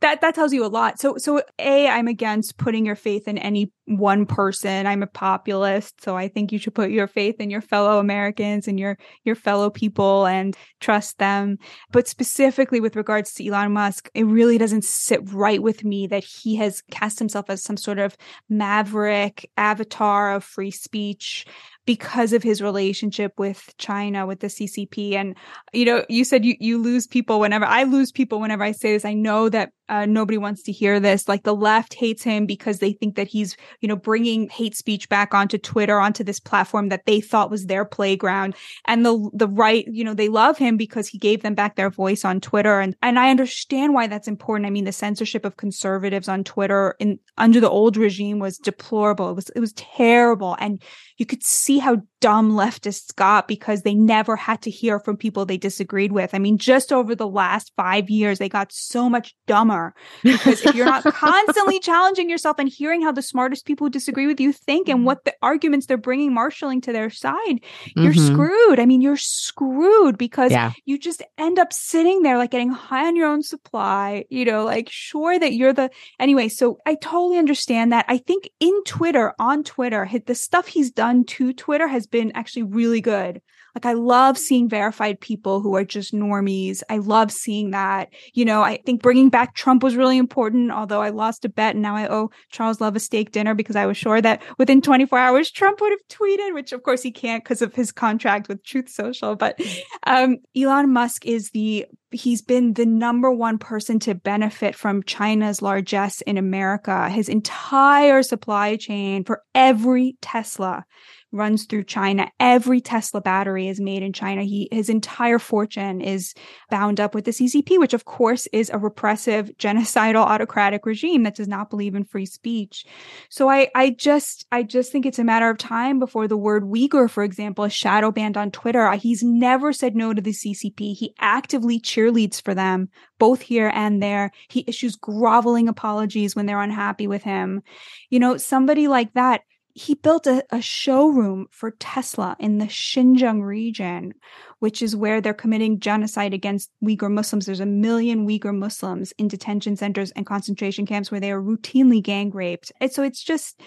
that 0.00 0.20
that 0.20 0.34
tells 0.34 0.52
you 0.52 0.64
a 0.64 0.68
lot. 0.68 0.98
So 0.98 1.16
so 1.18 1.42
a 1.58 1.88
I'm 1.88 2.08
against 2.08 2.56
putting 2.58 2.86
your 2.86 2.96
faith 2.96 3.28
in 3.28 3.38
any 3.38 3.72
one 3.86 4.26
person. 4.26 4.86
I'm 4.86 5.02
a 5.02 5.06
populist, 5.06 6.02
so 6.02 6.16
I 6.16 6.28
think 6.28 6.52
you 6.52 6.58
should 6.58 6.74
put 6.74 6.90
your 6.90 7.06
faith 7.06 7.36
in 7.38 7.50
your 7.50 7.60
fellow 7.60 7.98
Americans 7.98 8.66
and 8.68 8.78
your 8.78 8.98
your 9.24 9.34
fellow 9.34 9.70
people 9.70 10.26
and 10.26 10.56
trust 10.80 11.18
them. 11.18 11.58
But 11.92 12.08
specifically 12.08 12.80
with 12.80 12.96
regards 12.96 13.32
to 13.34 13.46
Elon 13.46 13.72
Musk, 13.72 14.08
it 14.14 14.24
really 14.24 14.58
doesn't 14.58 14.84
sit 14.84 15.20
right 15.32 15.62
with 15.62 15.84
me 15.84 16.06
that 16.06 16.24
he 16.24 16.56
has 16.56 16.82
cast 16.90 17.18
himself 17.18 17.46
as 17.48 17.62
some 17.62 17.76
sort 17.76 17.98
of 17.98 18.16
maverick 18.48 19.50
avatar 19.56 20.34
of 20.34 20.44
free 20.44 20.70
speech 20.70 21.46
because 21.86 22.32
of 22.32 22.42
his 22.42 22.62
relationship 22.62 23.32
with 23.36 23.74
China, 23.78 24.26
with 24.26 24.40
the 24.40 24.46
CCP. 24.46 25.14
And, 25.14 25.36
you 25.72 25.84
know, 25.84 26.04
you 26.08 26.24
said 26.24 26.44
you, 26.44 26.56
you 26.58 26.78
lose 26.78 27.06
people 27.06 27.40
whenever 27.40 27.64
I 27.64 27.84
lose 27.84 28.10
people 28.10 28.40
whenever 28.40 28.62
I 28.62 28.72
say 28.72 28.92
this. 28.92 29.04
I 29.04 29.14
know 29.14 29.48
that 29.48 29.72
uh, 29.88 30.06
nobody 30.06 30.38
wants 30.38 30.62
to 30.62 30.72
hear 30.72 30.98
this. 30.98 31.28
Like 31.28 31.42
the 31.42 31.54
left 31.54 31.94
hates 31.94 32.22
him 32.22 32.46
because 32.46 32.78
they 32.78 32.92
think 32.92 33.16
that 33.16 33.28
he's, 33.28 33.56
you 33.80 33.88
know, 33.88 33.96
bringing 33.96 34.48
hate 34.48 34.76
speech 34.76 35.08
back 35.08 35.34
onto 35.34 35.58
Twitter, 35.58 36.00
onto 36.00 36.24
this 36.24 36.40
platform 36.40 36.88
that 36.88 37.04
they 37.06 37.20
thought 37.20 37.50
was 37.50 37.66
their 37.66 37.84
playground. 37.84 38.54
And 38.86 39.04
the, 39.04 39.30
the 39.34 39.48
right, 39.48 39.84
you 39.86 40.04
know, 40.04 40.14
they 40.14 40.28
love 40.28 40.56
him 40.56 40.76
because 40.76 41.08
he 41.08 41.18
gave 41.18 41.42
them 41.42 41.54
back 41.54 41.76
their 41.76 41.90
voice 41.90 42.24
on 42.24 42.40
Twitter. 42.40 42.80
And, 42.80 42.96
and 43.02 43.18
I 43.18 43.30
understand 43.30 43.94
why 43.94 44.06
that's 44.06 44.28
important. 44.28 44.66
I 44.66 44.70
mean, 44.70 44.84
the 44.84 44.92
censorship 44.92 45.44
of 45.44 45.56
conservatives 45.56 46.28
on 46.28 46.44
Twitter 46.44 46.96
in 46.98 47.18
under 47.36 47.60
the 47.60 47.70
old 47.70 47.96
regime 47.96 48.38
was 48.38 48.58
deplorable. 48.58 49.30
It 49.30 49.34
was, 49.34 49.48
it 49.50 49.60
was 49.60 49.72
terrible. 49.74 50.56
And 50.60 50.82
you 51.18 51.26
could 51.26 51.42
see 51.44 51.78
how 51.78 52.02
dumb 52.24 52.52
leftists 52.52 53.14
got 53.14 53.46
because 53.46 53.82
they 53.82 53.92
never 53.92 54.34
had 54.34 54.62
to 54.62 54.70
hear 54.70 54.98
from 54.98 55.14
people 55.14 55.44
they 55.44 55.58
disagreed 55.58 56.10
with. 56.10 56.34
I 56.34 56.38
mean, 56.38 56.56
just 56.56 56.90
over 56.90 57.14
the 57.14 57.28
last 57.28 57.70
five 57.76 58.08
years, 58.08 58.38
they 58.38 58.48
got 58.48 58.72
so 58.72 59.10
much 59.10 59.34
dumber 59.46 59.94
because 60.22 60.64
if 60.64 60.74
you're 60.74 60.86
not 60.86 61.04
constantly 61.14 61.78
challenging 61.80 62.30
yourself 62.30 62.58
and 62.58 62.66
hearing 62.66 63.02
how 63.02 63.12
the 63.12 63.20
smartest 63.20 63.66
people 63.66 63.88
who 63.88 63.90
disagree 63.90 64.26
with 64.26 64.40
you 64.40 64.54
think 64.54 64.88
and 64.88 65.04
what 65.04 65.26
the 65.26 65.34
arguments 65.42 65.84
they're 65.84 65.98
bringing 65.98 66.32
marshaling 66.32 66.80
to 66.80 66.94
their 66.94 67.10
side, 67.10 67.60
you're 67.94 68.14
mm-hmm. 68.14 68.32
screwed. 68.32 68.80
I 68.80 68.86
mean, 68.86 69.02
you're 69.02 69.18
screwed 69.18 70.16
because 70.16 70.50
yeah. 70.50 70.72
you 70.86 70.98
just 70.98 71.22
end 71.36 71.58
up 71.58 71.74
sitting 71.74 72.22
there 72.22 72.38
like 72.38 72.52
getting 72.52 72.70
high 72.70 73.06
on 73.06 73.16
your 73.16 73.28
own 73.28 73.42
supply, 73.42 74.24
you 74.30 74.46
know, 74.46 74.64
like 74.64 74.88
sure 74.90 75.38
that 75.38 75.52
you're 75.52 75.74
the, 75.74 75.90
anyway. 76.18 76.48
So 76.48 76.78
I 76.86 76.94
totally 76.94 77.36
understand 77.36 77.92
that. 77.92 78.06
I 78.08 78.16
think 78.16 78.48
in 78.60 78.82
Twitter, 78.84 79.34
on 79.38 79.62
Twitter, 79.62 80.08
the 80.24 80.34
stuff 80.34 80.68
he's 80.68 80.90
done 80.90 81.24
to 81.24 81.52
Twitter 81.52 81.86
has 81.86 82.06
been 82.14 82.30
actually 82.36 82.62
really 82.62 83.00
good. 83.00 83.42
Like 83.74 83.86
I 83.86 83.94
love 83.94 84.38
seeing 84.38 84.68
verified 84.68 85.20
people 85.20 85.60
who 85.60 85.74
are 85.74 85.84
just 85.84 86.14
normies. 86.14 86.84
I 86.88 86.98
love 86.98 87.32
seeing 87.32 87.72
that. 87.72 88.10
You 88.32 88.44
know, 88.44 88.62
I 88.62 88.76
think 88.86 89.02
bringing 89.02 89.30
back 89.30 89.56
Trump 89.56 89.82
was 89.82 89.96
really 89.96 90.16
important, 90.16 90.70
although 90.70 91.02
I 91.02 91.08
lost 91.08 91.44
a 91.44 91.48
bet 91.48 91.74
and 91.74 91.82
now 91.82 91.96
I 91.96 92.06
owe 92.06 92.30
Charles 92.52 92.80
Love 92.80 92.94
a 92.94 93.00
steak 93.00 93.32
dinner 93.32 93.52
because 93.52 93.74
I 93.74 93.86
was 93.86 93.96
sure 93.96 94.20
that 94.20 94.42
within 94.58 94.80
24 94.80 95.18
hours 95.18 95.50
Trump 95.50 95.80
would 95.80 95.90
have 95.90 96.06
tweeted, 96.08 96.54
which 96.54 96.70
of 96.70 96.84
course 96.84 97.02
he 97.02 97.10
can't 97.10 97.42
because 97.42 97.62
of 97.62 97.74
his 97.74 97.90
contract 97.90 98.46
with 98.46 98.64
Truth 98.64 98.90
Social. 98.90 99.34
But 99.34 99.60
um, 100.06 100.36
Elon 100.56 100.92
Musk 100.92 101.26
is 101.26 101.50
the 101.50 101.86
he's 102.12 102.42
been 102.42 102.74
the 102.74 102.86
number 102.86 103.28
one 103.32 103.58
person 103.58 103.98
to 103.98 104.14
benefit 104.14 104.76
from 104.76 105.02
China's 105.02 105.60
largesse 105.60 106.20
in 106.20 106.38
America. 106.38 107.10
His 107.10 107.28
entire 107.28 108.22
supply 108.22 108.76
chain 108.76 109.24
for 109.24 109.42
every 109.52 110.16
Tesla 110.20 110.84
runs 111.34 111.64
through 111.64 111.84
China. 111.84 112.30
Every 112.38 112.80
Tesla 112.80 113.20
battery 113.20 113.68
is 113.68 113.80
made 113.80 114.02
in 114.02 114.12
China. 114.12 114.42
He 114.44 114.68
his 114.70 114.88
entire 114.88 115.38
fortune 115.38 116.00
is 116.00 116.34
bound 116.70 117.00
up 117.00 117.14
with 117.14 117.24
the 117.24 117.32
CCP, 117.32 117.78
which 117.78 117.92
of 117.92 118.04
course 118.04 118.46
is 118.52 118.70
a 118.70 118.78
repressive, 118.78 119.50
genocidal, 119.58 120.24
autocratic 120.24 120.86
regime 120.86 121.24
that 121.24 121.34
does 121.34 121.48
not 121.48 121.70
believe 121.70 121.94
in 121.94 122.04
free 122.04 122.26
speech. 122.26 122.86
So 123.28 123.50
I 123.50 123.68
I 123.74 123.90
just 123.90 124.46
I 124.52 124.62
just 124.62 124.92
think 124.92 125.04
it's 125.04 125.18
a 125.18 125.24
matter 125.24 125.50
of 125.50 125.58
time 125.58 125.98
before 125.98 126.28
the 126.28 126.36
word 126.36 126.64
Uyghur, 126.64 127.10
for 127.10 127.24
example, 127.24 127.64
is 127.64 127.72
shadow 127.72 128.10
banned 128.10 128.36
on 128.36 128.50
Twitter. 128.50 128.90
He's 128.92 129.22
never 129.22 129.72
said 129.72 129.96
no 129.96 130.14
to 130.14 130.22
the 130.22 130.32
CCP. 130.32 130.94
He 130.96 131.14
actively 131.18 131.80
cheerleads 131.80 132.40
for 132.40 132.54
them, 132.54 132.88
both 133.18 133.40
here 133.42 133.70
and 133.74 134.02
there. 134.02 134.30
He 134.48 134.64
issues 134.66 134.96
groveling 134.96 135.68
apologies 135.68 136.36
when 136.36 136.46
they're 136.46 136.62
unhappy 136.62 137.06
with 137.06 137.22
him. 137.22 137.62
You 138.10 138.20
know, 138.20 138.36
somebody 138.36 138.88
like 138.88 139.12
that 139.14 139.42
he 139.74 139.94
built 139.94 140.26
a, 140.28 140.44
a, 140.50 140.62
showroom 140.62 141.48
for 141.50 141.72
Tesla 141.72 142.36
in 142.38 142.58
the 142.58 142.66
Xinjiang 142.66 143.42
region, 143.42 144.14
which 144.60 144.80
is 144.80 144.94
where 144.94 145.20
they're 145.20 145.34
committing 145.34 145.80
genocide 145.80 146.32
against 146.32 146.70
Uyghur 146.82 147.10
Muslims. 147.10 147.46
There's 147.46 147.58
a 147.58 147.66
million 147.66 148.26
Uyghur 148.26 148.56
Muslims 148.56 149.12
in 149.18 149.26
detention 149.26 149.76
centers 149.76 150.12
and 150.12 150.24
concentration 150.24 150.86
camps 150.86 151.10
where 151.10 151.20
they 151.20 151.32
are 151.32 151.42
routinely 151.42 152.00
gang 152.00 152.30
raped. 152.30 152.70
And 152.80 152.92
so 152.92 153.02
it's 153.02 153.22
just, 153.22 153.60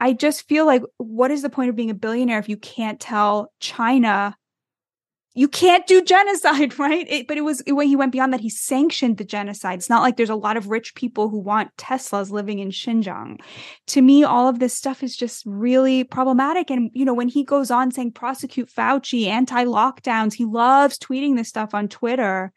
I 0.00 0.14
just 0.14 0.48
feel 0.48 0.64
like, 0.64 0.82
what 0.96 1.30
is 1.30 1.42
the 1.42 1.50
point 1.50 1.68
of 1.68 1.76
being 1.76 1.90
a 1.90 1.94
billionaire 1.94 2.38
if 2.38 2.48
you 2.48 2.56
can't 2.56 2.98
tell 2.98 3.52
China 3.60 4.36
you 5.34 5.48
can't 5.48 5.86
do 5.86 6.02
genocide, 6.02 6.78
right? 6.78 7.06
It, 7.10 7.26
but 7.26 7.36
it 7.36 7.42
was 7.42 7.62
when 7.66 7.88
he 7.88 7.96
went 7.96 8.12
beyond 8.12 8.32
that, 8.32 8.40
he 8.40 8.48
sanctioned 8.48 9.18
the 9.18 9.24
genocide. 9.24 9.78
It's 9.78 9.90
not 9.90 10.02
like 10.02 10.16
there's 10.16 10.30
a 10.30 10.36
lot 10.36 10.56
of 10.56 10.68
rich 10.68 10.94
people 10.94 11.28
who 11.28 11.38
want 11.38 11.76
Teslas 11.76 12.30
living 12.30 12.60
in 12.60 12.70
Xinjiang. 12.70 13.40
To 13.88 14.02
me, 14.02 14.24
all 14.24 14.48
of 14.48 14.60
this 14.60 14.74
stuff 14.74 15.02
is 15.02 15.16
just 15.16 15.42
really 15.44 16.04
problematic. 16.04 16.70
And, 16.70 16.90
you 16.94 17.04
know, 17.04 17.14
when 17.14 17.28
he 17.28 17.44
goes 17.44 17.70
on 17.70 17.90
saying 17.90 18.12
prosecute 18.12 18.70
Fauci, 18.70 19.26
anti 19.26 19.64
lockdowns, 19.64 20.34
he 20.34 20.44
loves 20.44 20.98
tweeting 20.98 21.36
this 21.36 21.48
stuff 21.48 21.74
on 21.74 21.88
Twitter. 21.88 22.52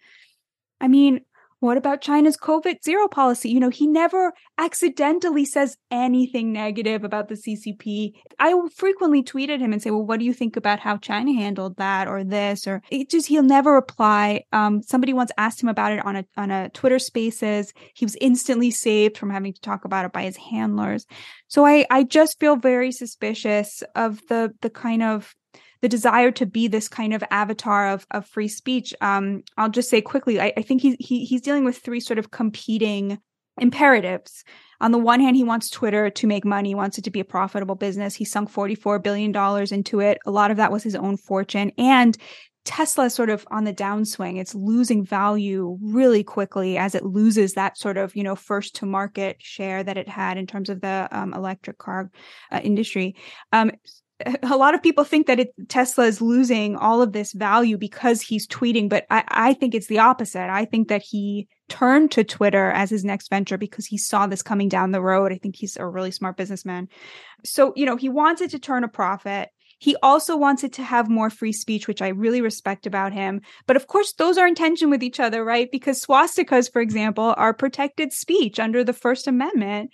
I 0.79 0.87
mean, 0.87 1.21
what 1.59 1.77
about 1.77 2.01
China's 2.01 2.37
COVID 2.37 2.83
zero 2.83 3.07
policy? 3.07 3.49
You 3.49 3.59
know, 3.59 3.69
he 3.69 3.87
never 3.87 4.33
accidentally 4.57 5.43
says 5.45 5.75
anything 5.89 6.53
negative 6.53 7.03
about 7.03 7.29
the 7.29 7.35
CCP. 7.35 8.13
I 8.39 8.53
frequently 8.75 9.23
tweeted 9.23 9.59
him 9.59 9.73
and 9.73 9.81
say, 9.81 9.89
well, 9.89 10.05
what 10.05 10.19
do 10.19 10.25
you 10.25 10.33
think 10.33 10.55
about 10.55 10.79
how 10.79 10.97
China 10.97 11.33
handled 11.33 11.77
that 11.77 12.07
or 12.07 12.23
this? 12.23 12.67
Or 12.67 12.83
it 12.91 13.09
just, 13.09 13.27
he'll 13.27 13.43
never 13.43 13.73
reply. 13.73 14.43
Um, 14.51 14.83
somebody 14.83 15.13
once 15.13 15.31
asked 15.37 15.61
him 15.61 15.69
about 15.69 15.93
it 15.93 16.05
on 16.05 16.17
a, 16.17 16.25
on 16.37 16.51
a 16.51 16.69
Twitter 16.69 16.99
spaces. 16.99 17.73
He 17.95 18.05
was 18.05 18.17
instantly 18.21 18.69
saved 18.69 19.17
from 19.17 19.31
having 19.31 19.53
to 19.53 19.61
talk 19.61 19.83
about 19.83 20.05
it 20.05 20.13
by 20.13 20.23
his 20.23 20.37
handlers. 20.37 21.07
So 21.47 21.65
I, 21.65 21.85
I 21.89 22.03
just 22.03 22.39
feel 22.39 22.55
very 22.55 22.91
suspicious 22.91 23.83
of 23.95 24.21
the, 24.27 24.53
the 24.61 24.69
kind 24.69 25.01
of 25.01 25.33
the 25.81 25.89
desire 25.89 26.31
to 26.31 26.45
be 26.45 26.67
this 26.67 26.87
kind 26.87 27.13
of 27.13 27.23
avatar 27.29 27.89
of, 27.89 28.05
of 28.11 28.25
free 28.25 28.47
speech. 28.47 28.93
Um, 29.01 29.43
I'll 29.57 29.69
just 29.69 29.89
say 29.89 30.01
quickly, 30.01 30.39
I, 30.39 30.53
I 30.57 30.61
think 30.61 30.81
he, 30.81 30.95
he, 30.99 31.25
he's 31.25 31.41
dealing 31.41 31.65
with 31.65 31.77
three 31.77 31.99
sort 31.99 32.19
of 32.19 32.31
competing 32.31 33.19
imperatives. 33.59 34.43
On 34.79 34.91
the 34.91 34.99
one 34.99 35.19
hand, 35.19 35.35
he 35.35 35.43
wants 35.43 35.69
Twitter 35.69 36.09
to 36.11 36.27
make 36.27 36.45
money, 36.45 36.69
he 36.69 36.75
wants 36.75 36.97
it 36.97 37.03
to 37.03 37.09
be 37.09 37.19
a 37.19 37.25
profitable 37.25 37.75
business. 37.75 38.13
He 38.13 38.25
sunk 38.25 38.51
$44 38.51 39.01
billion 39.01 39.35
into 39.73 39.99
it. 39.99 40.19
A 40.25 40.31
lot 40.31 40.51
of 40.51 40.57
that 40.57 40.71
was 40.71 40.83
his 40.83 40.95
own 40.95 41.17
fortune. 41.17 41.71
And 41.77 42.17
Tesla 42.67 43.09
sort 43.09 43.29
of 43.29 43.47
on 43.49 43.63
the 43.63 43.73
downswing. 43.73 44.37
It's 44.37 44.53
losing 44.53 45.03
value 45.03 45.77
really 45.81 46.21
quickly 46.21 46.77
as 46.77 46.95
it 46.95 47.05
loses 47.05 47.53
that 47.53 47.77
sort 47.77 47.97
of, 47.97 48.13
you 48.13 48.23
know, 48.23 48.35
first 48.35 48.75
to 48.75 48.85
market 48.85 49.37
share 49.39 49.83
that 49.83 49.97
it 49.97 50.09
had 50.09 50.37
in 50.37 50.45
terms 50.45 50.69
of 50.69 50.81
the 50.81 51.07
um, 51.11 51.33
electric 51.33 51.77
car 51.77 52.11
uh, 52.51 52.59
industry. 52.61 53.15
Um, 53.53 53.71
a 54.43 54.57
lot 54.57 54.73
of 54.73 54.81
people 54.81 55.03
think 55.03 55.27
that 55.27 55.39
it, 55.39 55.53
Tesla 55.69 56.05
is 56.05 56.21
losing 56.21 56.75
all 56.75 57.01
of 57.01 57.13
this 57.13 57.33
value 57.33 57.77
because 57.77 58.21
he's 58.21 58.47
tweeting, 58.47 58.89
but 58.89 59.05
I, 59.09 59.23
I 59.27 59.53
think 59.53 59.75
it's 59.75 59.87
the 59.87 59.99
opposite. 59.99 60.49
I 60.49 60.65
think 60.65 60.87
that 60.87 61.03
he 61.03 61.47
turned 61.69 62.11
to 62.11 62.23
Twitter 62.23 62.71
as 62.71 62.89
his 62.89 63.03
next 63.03 63.29
venture 63.29 63.57
because 63.57 63.85
he 63.85 63.97
saw 63.97 64.25
this 64.25 64.41
coming 64.41 64.69
down 64.69 64.91
the 64.91 65.01
road. 65.01 65.31
I 65.31 65.37
think 65.37 65.55
he's 65.55 65.77
a 65.77 65.85
really 65.85 66.11
smart 66.11 66.37
businessman. 66.37 66.87
So, 67.43 67.73
you 67.75 67.85
know, 67.85 67.95
he 67.95 68.09
wanted 68.09 68.49
to 68.51 68.59
turn 68.59 68.83
a 68.83 68.87
profit. 68.87 69.49
He 69.79 69.95
also 70.01 70.35
wanted 70.35 70.73
to 70.73 70.83
have 70.83 71.07
more 71.07 71.29
free 71.29 71.53
speech, 71.53 71.87
which 71.87 72.01
I 72.01 72.07
really 72.07 72.41
respect 72.41 72.87
about 72.87 73.13
him. 73.13 73.41
But 73.67 73.75
of 73.75 73.85
course, 73.85 74.13
those 74.13 74.37
are 74.37 74.47
in 74.47 74.55
tension 74.55 74.89
with 74.89 75.03
each 75.03 75.19
other, 75.19 75.43
right? 75.45 75.69
Because 75.71 76.03
swastikas, 76.03 76.71
for 76.71 76.81
example, 76.81 77.35
are 77.37 77.53
protected 77.53 78.11
speech 78.11 78.59
under 78.59 78.83
the 78.83 78.93
First 78.93 79.27
Amendment. 79.27 79.91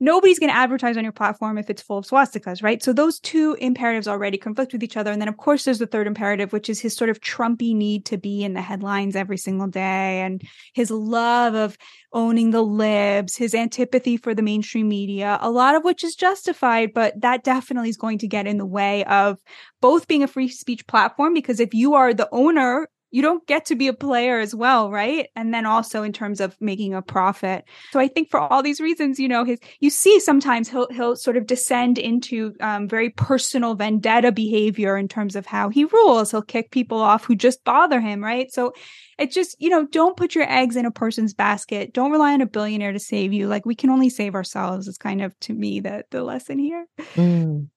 Nobody's 0.00 0.38
going 0.38 0.50
to 0.50 0.56
advertise 0.56 0.96
on 0.96 1.04
your 1.04 1.12
platform 1.12 1.56
if 1.56 1.70
it's 1.70 1.80
full 1.80 1.98
of 1.98 2.04
swastikas, 2.04 2.62
right? 2.62 2.82
So 2.82 2.92
those 2.92 3.20
two 3.20 3.56
imperatives 3.60 4.08
already 4.08 4.36
conflict 4.36 4.72
with 4.72 4.82
each 4.82 4.96
other. 4.96 5.12
And 5.12 5.20
then, 5.20 5.28
of 5.28 5.36
course, 5.36 5.64
there's 5.64 5.78
the 5.78 5.86
third 5.86 6.06
imperative, 6.06 6.52
which 6.52 6.68
is 6.68 6.80
his 6.80 6.96
sort 6.96 7.10
of 7.10 7.20
Trumpy 7.20 7.74
need 7.74 8.04
to 8.06 8.18
be 8.18 8.42
in 8.42 8.54
the 8.54 8.60
headlines 8.60 9.14
every 9.14 9.38
single 9.38 9.68
day 9.68 10.20
and 10.20 10.42
his 10.74 10.90
love 10.90 11.54
of 11.54 11.78
owning 12.12 12.50
the 12.50 12.62
libs, 12.62 13.36
his 13.36 13.54
antipathy 13.54 14.16
for 14.16 14.34
the 14.34 14.42
mainstream 14.42 14.88
media, 14.88 15.38
a 15.40 15.50
lot 15.50 15.74
of 15.74 15.84
which 15.84 16.04
is 16.04 16.14
justified, 16.14 16.92
but 16.92 17.20
that 17.20 17.44
definitely 17.44 17.88
is 17.88 17.96
going 17.96 18.18
to 18.18 18.28
get 18.28 18.46
in 18.46 18.58
the 18.58 18.66
way 18.66 19.04
of 19.04 19.38
both 19.80 20.08
being 20.08 20.22
a 20.22 20.28
free 20.28 20.48
speech 20.48 20.86
platform, 20.86 21.34
because 21.34 21.60
if 21.60 21.72
you 21.72 21.94
are 21.94 22.12
the 22.12 22.28
owner 22.32 22.88
you 23.14 23.22
don't 23.22 23.46
get 23.46 23.64
to 23.66 23.76
be 23.76 23.86
a 23.86 23.92
player 23.92 24.40
as 24.40 24.56
well, 24.56 24.90
right? 24.90 25.28
And 25.36 25.54
then 25.54 25.66
also 25.66 26.02
in 26.02 26.12
terms 26.12 26.40
of 26.40 26.60
making 26.60 26.94
a 26.94 27.00
profit. 27.00 27.64
So 27.92 28.00
I 28.00 28.08
think 28.08 28.28
for 28.28 28.40
all 28.40 28.60
these 28.60 28.80
reasons, 28.80 29.20
you 29.20 29.28
know, 29.28 29.44
his 29.44 29.60
you 29.78 29.88
see 29.88 30.18
sometimes 30.18 30.68
he'll 30.68 30.88
he'll 30.90 31.14
sort 31.14 31.36
of 31.36 31.46
descend 31.46 31.96
into 31.96 32.56
um, 32.58 32.88
very 32.88 33.10
personal 33.10 33.76
vendetta 33.76 34.32
behavior 34.32 34.96
in 34.96 35.06
terms 35.06 35.36
of 35.36 35.46
how 35.46 35.68
he 35.68 35.84
rules. 35.84 36.32
He'll 36.32 36.42
kick 36.42 36.72
people 36.72 36.98
off 36.98 37.24
who 37.24 37.36
just 37.36 37.62
bother 37.62 38.00
him, 38.00 38.20
right? 38.20 38.52
So 38.52 38.72
it 39.16 39.30
just 39.30 39.54
you 39.60 39.70
know 39.70 39.86
don't 39.86 40.16
put 40.16 40.34
your 40.34 40.50
eggs 40.50 40.74
in 40.74 40.84
a 40.84 40.90
person's 40.90 41.34
basket. 41.34 41.94
Don't 41.94 42.10
rely 42.10 42.32
on 42.32 42.40
a 42.40 42.46
billionaire 42.46 42.92
to 42.92 42.98
save 42.98 43.32
you. 43.32 43.46
Like 43.46 43.64
we 43.64 43.76
can 43.76 43.90
only 43.90 44.10
save 44.10 44.34
ourselves. 44.34 44.88
Is 44.88 44.98
kind 44.98 45.22
of 45.22 45.38
to 45.40 45.52
me 45.52 45.78
the 45.78 46.04
the 46.10 46.24
lesson 46.24 46.58
here. 46.58 46.84
Mm. 47.14 47.68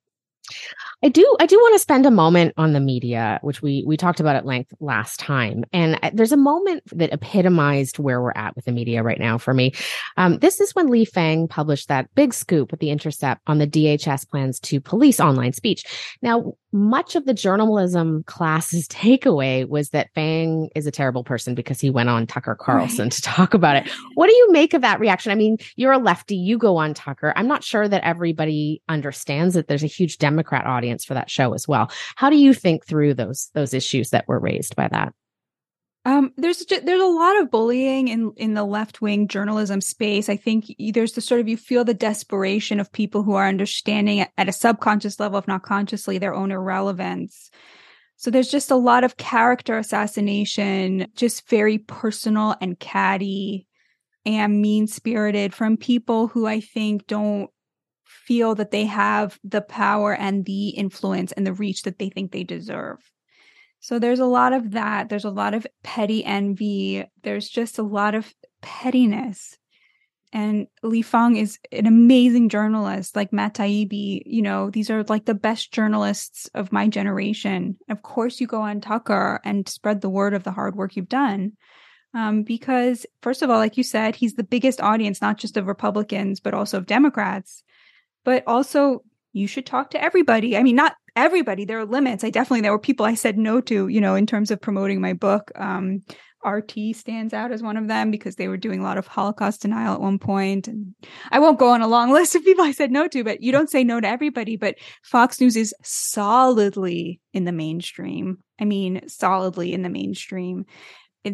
I 1.04 1.10
do 1.10 1.38
I 1.40 1.46
do 1.46 1.58
want 1.58 1.76
to 1.76 1.80
spend 1.80 2.06
a 2.06 2.12
moment 2.12 2.54
on 2.58 2.74
the 2.74 2.80
media, 2.80 3.40
which 3.44 3.62
we 3.62 3.84
we 3.86 3.98
talked 3.98 4.20
about 4.20 4.36
at 4.36 4.46
length 4.46 4.74
last 4.80 5.20
time. 5.20 5.64
And 5.72 6.00
uh, 6.02 6.12
there's 6.14 6.32
a 6.32 6.38
moment 6.38 6.84
that 6.98 7.14
epitomized 7.14 8.00
where 8.00 8.22
we're 8.22 8.34
at 8.36 8.56
with 8.56 8.66
the 8.66 8.72
media 8.72 9.04
right 9.04 9.20
now 9.20 9.38
for 9.38 9.54
me. 9.54 9.74
Um, 10.18 10.40
this 10.40 10.60
is 10.60 10.74
when 10.74 10.88
Lee 10.88 11.06
Fang 11.06 11.48
published 11.48 11.88
that 11.90 12.14
big 12.16 12.34
scoop 12.34 12.72
with 12.72 12.80
the 12.80 12.90
Intercept 12.90 13.42
on 13.48 13.60
the 13.60 13.68
DHS 13.68 14.28
plans 14.28 14.60
to 14.62 14.82
police 14.82 15.20
online 15.20 15.54
speech. 15.54 15.84
Now, 16.22 16.54
much 16.78 17.16
of 17.16 17.26
the 17.26 17.34
journalism 17.34 18.24
class's 18.24 18.88
takeaway 18.88 19.68
was 19.68 19.90
that 19.90 20.14
Fang 20.14 20.70
is 20.76 20.86
a 20.86 20.92
terrible 20.92 21.24
person 21.24 21.56
because 21.56 21.82
he 21.82 21.90
went 21.90 22.10
on 22.10 22.28
Tucker 22.28 22.56
Carlson 22.56 23.06
right. 23.06 23.12
to 23.12 23.22
talk 23.22 23.54
about 23.54 23.76
it. 23.76 23.92
What 24.14 24.28
do 24.28 24.36
you 24.36 24.52
make 24.52 24.74
of 24.74 24.82
that 24.82 25.00
reaction? 25.00 25.32
I 25.32 25.36
mean, 25.36 25.58
you're 25.76 25.92
a 25.92 25.98
lefty, 25.98 26.36
you 26.36 26.58
go 26.58 26.78
on 26.78 26.94
Tucker. 26.94 27.34
I'm 27.36 27.48
not 27.48 27.64
sure 27.64 27.88
that 27.88 28.04
everybody 28.04 28.82
understands 28.88 29.56
that 29.56 29.68
there's 29.68 29.84
a 29.84 29.88
huge 29.88 30.18
Democrat 30.18 30.66
audience 30.66 31.04
for 31.04 31.14
that 31.14 31.30
show 31.30 31.54
as 31.54 31.68
well. 31.68 31.92
How 32.16 32.30
do 32.30 32.38
you 32.38 32.54
think 32.54 32.86
through 32.86 33.16
those 33.16 33.50
those 33.54 33.74
issues 33.74 34.12
that 34.12 34.28
were 34.28 34.40
raised 34.40 34.76
by 34.76 34.88
that? 34.90 35.14
Um, 36.08 36.32
there's 36.38 36.66
there's 36.66 37.02
a 37.02 37.06
lot 37.06 37.38
of 37.38 37.52
bullying 37.52 38.08
in 38.08 38.32
in 38.38 38.54
the 38.54 38.64
left 38.64 39.02
wing 39.02 39.28
journalism 39.28 39.82
space. 39.82 40.30
I 40.30 40.38
think 40.38 40.74
there's 40.94 41.12
the 41.12 41.20
sort 41.20 41.42
of 41.42 41.50
you 41.50 41.58
feel 41.58 41.84
the 41.84 41.94
desperation 41.94 42.80
of 42.80 42.90
people 42.94 43.24
who 43.24 43.34
are 43.34 43.46
understanding 43.46 44.26
at 44.38 44.48
a 44.48 44.54
subconscious 44.54 45.20
level, 45.20 45.38
if 45.38 45.50
not 45.50 45.64
consciously, 45.64 46.18
their 46.18 46.34
own 46.34 46.50
irrelevance. 46.50 47.52
So 48.16 48.32
there's 48.32 48.50
just 48.50 48.72
a 48.72 48.78
lot 48.78 49.04
of 49.04 49.18
character 49.18 49.78
assassination, 49.78 51.08
just 51.14 51.50
very 51.50 51.78
personal 51.78 52.56
and 52.62 52.80
catty 52.80 53.68
and 54.26 54.62
mean 54.62 54.88
spirited 54.88 55.54
from 55.54 55.76
people 55.76 56.28
who 56.28 56.48
I 56.48 56.62
think 56.62 57.06
don't 57.08 57.50
feel 58.06 58.56
that 58.56 58.72
they 58.72 58.86
have 58.86 59.38
the 59.44 59.62
power 59.62 60.16
and 60.16 60.46
the 60.46 60.70
influence 60.70 61.34
and 61.34 61.46
the 61.46 61.52
reach 61.52 61.82
that 61.82 62.00
they 62.00 62.08
think 62.08 62.32
they 62.32 62.46
deserve. 62.46 63.00
So 63.80 64.00
there's 64.00 64.20
a 64.20 64.26
lot 64.26 64.54
of 64.54 64.72
that. 64.72 65.10
There's 65.10 65.26
a 65.26 65.30
lot 65.30 65.54
of 65.54 65.68
petty 65.84 66.26
envy. 66.26 67.06
There's 67.24 67.50
just 67.50 67.78
a 67.78 67.84
lot 67.84 68.16
of 68.16 68.34
pettiness. 68.62 69.58
And 70.34 70.68
Lee 70.84 71.02
Fang 71.02 71.38
is 71.38 71.58
an 71.72 71.86
amazing 71.86 72.50
journalist, 72.50 73.16
like 73.16 73.32
Matt 73.32 73.56
Taibbi. 73.56 74.24
You 74.26 74.42
know, 74.42 74.70
these 74.70 74.90
are 74.90 75.04
like 75.04 75.26
the 75.26 75.34
best 75.34 75.72
journalists 75.72 76.50
of 76.54 76.74
my 76.74 76.88
generation. 76.88 77.78
Of 77.90 78.02
course, 78.02 78.42
you 78.42 78.48
go 78.48 78.62
on 78.62 78.82
Tucker 78.82 79.40
and 79.46 79.68
spread 79.70 80.02
the 80.02 80.10
word 80.10 80.34
of 80.34 80.44
the 80.44 80.52
hard 80.52 80.76
work 80.76 80.96
you've 80.96 81.08
done. 81.08 81.54
Um, 82.14 82.44
because, 82.44 83.06
first 83.22 83.42
of 83.42 83.50
all, 83.50 83.58
like 83.58 83.78
you 83.78 83.84
said, 83.84 84.16
he's 84.16 84.34
the 84.34 84.44
biggest 84.44 84.82
audience, 84.82 85.22
not 85.22 85.38
just 85.38 85.56
of 85.56 85.68
Republicans, 85.68 86.40
but 86.40 86.54
also 86.54 86.78
of 86.78 86.88
Democrats. 86.88 87.64
But 88.26 88.44
also, 88.48 89.04
you 89.38 89.48
should 89.48 89.66
talk 89.66 89.92
to 89.92 90.04
everybody. 90.04 90.58
I 90.58 90.64
mean, 90.64 90.76
not 90.76 90.96
everybody. 91.16 91.66
There 91.66 91.80
are 91.80 91.86
limits. 91.86 92.24
I 92.24 92.30
definitely 92.30 92.62
there 92.62 92.72
were 92.72 92.80
people 92.80 93.06
I 93.06 93.16
said 93.16 93.38
no 93.38 93.62
to, 93.62 93.88
you 93.88 94.02
know, 94.02 94.16
in 94.16 94.26
terms 94.26 94.52
of 94.52 94.62
promoting 94.62 95.02
my 95.02 95.14
book. 95.14 95.52
Um, 95.56 96.04
RT 96.46 96.96
stands 96.96 97.34
out 97.34 97.52
as 97.52 97.64
one 97.64 97.78
of 97.78 97.88
them 97.88 98.12
because 98.12 98.36
they 98.36 98.48
were 98.48 98.58
doing 98.58 98.80
a 98.80 98.84
lot 98.84 98.98
of 98.98 99.08
Holocaust 99.08 99.64
denial 99.64 99.94
at 99.94 100.02
one 100.02 100.20
point. 100.20 100.68
And 100.68 100.94
I 101.32 101.40
won't 101.40 101.60
go 101.60 101.70
on 101.70 101.82
a 101.82 101.88
long 101.88 102.12
list 102.14 102.36
of 102.36 102.44
people 102.44 102.64
I 102.64 102.72
said 102.72 102.92
no 102.92 103.08
to, 103.08 103.24
but 103.24 103.42
you 103.42 103.52
don't 103.52 103.70
say 103.70 103.84
no 103.84 104.00
to 104.00 104.08
everybody. 104.08 104.56
But 104.56 104.76
Fox 105.04 105.42
News 105.42 105.56
is 105.56 105.74
solidly 105.84 107.20
in 107.34 107.46
the 107.46 107.52
mainstream. 107.52 108.38
I 108.60 108.66
mean, 108.66 109.08
solidly 109.08 109.74
in 109.74 109.82
the 109.82 109.90
mainstream. 109.90 110.66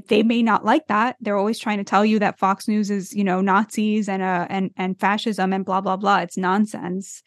They 0.08 0.24
may 0.24 0.42
not 0.42 0.66
like 0.66 0.88
that. 0.88 1.18
They're 1.22 1.38
always 1.38 1.60
trying 1.60 1.78
to 1.78 1.84
tell 1.84 2.04
you 2.04 2.18
that 2.20 2.40
Fox 2.40 2.68
News 2.68 2.90
is, 2.90 3.14
you 3.14 3.24
know, 3.24 3.42
Nazis 3.42 4.10
and 4.10 4.24
uh 4.24 4.48
and 4.50 4.72
and 4.76 5.00
fascism 5.00 5.54
and 5.54 5.64
blah 5.64 5.82
blah 5.82 5.98
blah. 5.98 6.20
It's 6.20 6.38
nonsense 6.38 7.22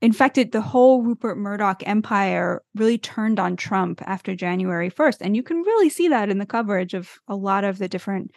in 0.00 0.12
fact, 0.12 0.38
it, 0.38 0.52
the 0.52 0.62
whole 0.62 1.02
Rupert 1.02 1.36
Murdoch 1.36 1.82
empire 1.86 2.62
really 2.74 2.96
turned 2.96 3.38
on 3.38 3.56
Trump 3.56 4.00
after 4.06 4.34
January 4.34 4.90
1st. 4.90 5.18
And 5.20 5.36
you 5.36 5.42
can 5.42 5.58
really 5.58 5.90
see 5.90 6.08
that 6.08 6.30
in 6.30 6.38
the 6.38 6.46
coverage 6.46 6.94
of 6.94 7.18
a 7.28 7.36
lot 7.36 7.64
of 7.64 7.78
the 7.78 7.88
different 7.88 8.32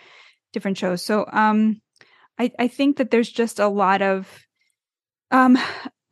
different 0.51 0.77
shows. 0.77 1.03
So 1.03 1.25
um 1.31 1.81
I, 2.37 2.51
I 2.59 2.67
think 2.67 2.97
that 2.97 3.11
there's 3.11 3.31
just 3.31 3.59
a 3.59 3.67
lot 3.67 4.01
of 4.01 4.27
um 5.31 5.57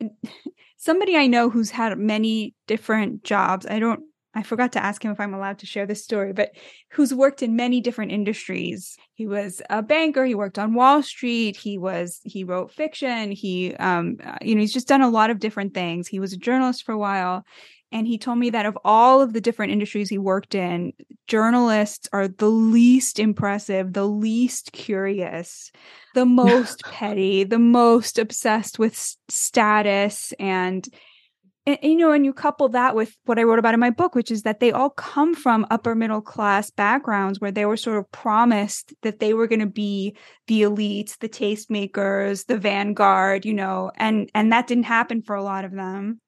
somebody 0.78 1.16
I 1.16 1.26
know 1.26 1.50
who's 1.50 1.70
had 1.70 1.96
many 1.98 2.54
different 2.66 3.22
jobs. 3.22 3.66
I 3.66 3.78
don't 3.78 4.02
I 4.34 4.42
forgot 4.42 4.72
to 4.72 4.82
ask 4.82 5.04
him 5.04 5.12
if 5.12 5.20
I'm 5.20 5.34
allowed 5.34 5.58
to 5.58 5.66
share 5.66 5.86
this 5.86 6.02
story, 6.02 6.32
but 6.32 6.52
who's 6.90 7.12
worked 7.12 7.42
in 7.42 7.54
many 7.54 7.80
different 7.80 8.12
industries. 8.12 8.96
He 9.14 9.26
was 9.26 9.60
a 9.68 9.82
banker. 9.82 10.24
He 10.24 10.34
worked 10.34 10.58
on 10.58 10.74
Wall 10.74 11.02
Street. 11.02 11.56
He 11.56 11.76
was, 11.76 12.20
he 12.24 12.42
wrote 12.42 12.72
fiction. 12.72 13.30
He, 13.30 13.74
um, 13.76 14.16
uh, 14.24 14.38
you 14.40 14.54
know, 14.54 14.60
he's 14.60 14.72
just 14.72 14.88
done 14.88 15.02
a 15.02 15.10
lot 15.10 15.30
of 15.30 15.38
different 15.38 15.74
things. 15.74 16.08
He 16.08 16.18
was 16.18 16.32
a 16.32 16.38
journalist 16.38 16.84
for 16.84 16.92
a 16.92 16.98
while. 16.98 17.44
And 17.92 18.06
he 18.06 18.16
told 18.16 18.38
me 18.38 18.48
that 18.50 18.64
of 18.64 18.78
all 18.84 19.20
of 19.20 19.34
the 19.34 19.40
different 19.40 19.72
industries 19.72 20.08
he 20.08 20.16
worked 20.16 20.54
in, 20.54 20.94
journalists 21.26 22.08
are 22.10 22.26
the 22.26 22.48
least 22.48 23.18
impressive, 23.18 23.92
the 23.92 24.08
least 24.08 24.72
curious, 24.72 25.70
the 26.14 26.24
most 26.26 26.82
petty, 26.84 27.44
the 27.44 27.58
most 27.58 28.18
obsessed 28.18 28.78
with 28.78 29.16
status 29.28 30.32
and 30.40 30.88
and, 31.64 31.78
you 31.82 31.96
know, 31.96 32.10
and 32.10 32.24
you 32.24 32.32
couple 32.32 32.68
that 32.70 32.96
with 32.96 33.16
what 33.24 33.38
I 33.38 33.44
wrote 33.44 33.60
about 33.60 33.74
in 33.74 33.80
my 33.80 33.90
book, 33.90 34.14
which 34.14 34.32
is 34.32 34.42
that 34.42 34.58
they 34.58 34.72
all 34.72 34.90
come 34.90 35.34
from 35.34 35.66
upper 35.70 35.94
middle 35.94 36.20
class 36.20 36.70
backgrounds 36.70 37.40
where 37.40 37.52
they 37.52 37.66
were 37.66 37.76
sort 37.76 37.98
of 37.98 38.10
promised 38.10 38.92
that 39.02 39.20
they 39.20 39.32
were 39.32 39.46
going 39.46 39.60
to 39.60 39.66
be 39.66 40.16
the 40.48 40.62
elites, 40.62 41.18
the 41.18 41.28
tastemakers, 41.28 42.46
the 42.46 42.58
vanguard, 42.58 43.44
you 43.44 43.54
know, 43.54 43.92
and 43.96 44.28
and 44.34 44.50
that 44.52 44.66
didn't 44.66 44.84
happen 44.84 45.22
for 45.22 45.36
a 45.36 45.42
lot 45.42 45.64
of 45.64 45.72
them. 45.72 46.20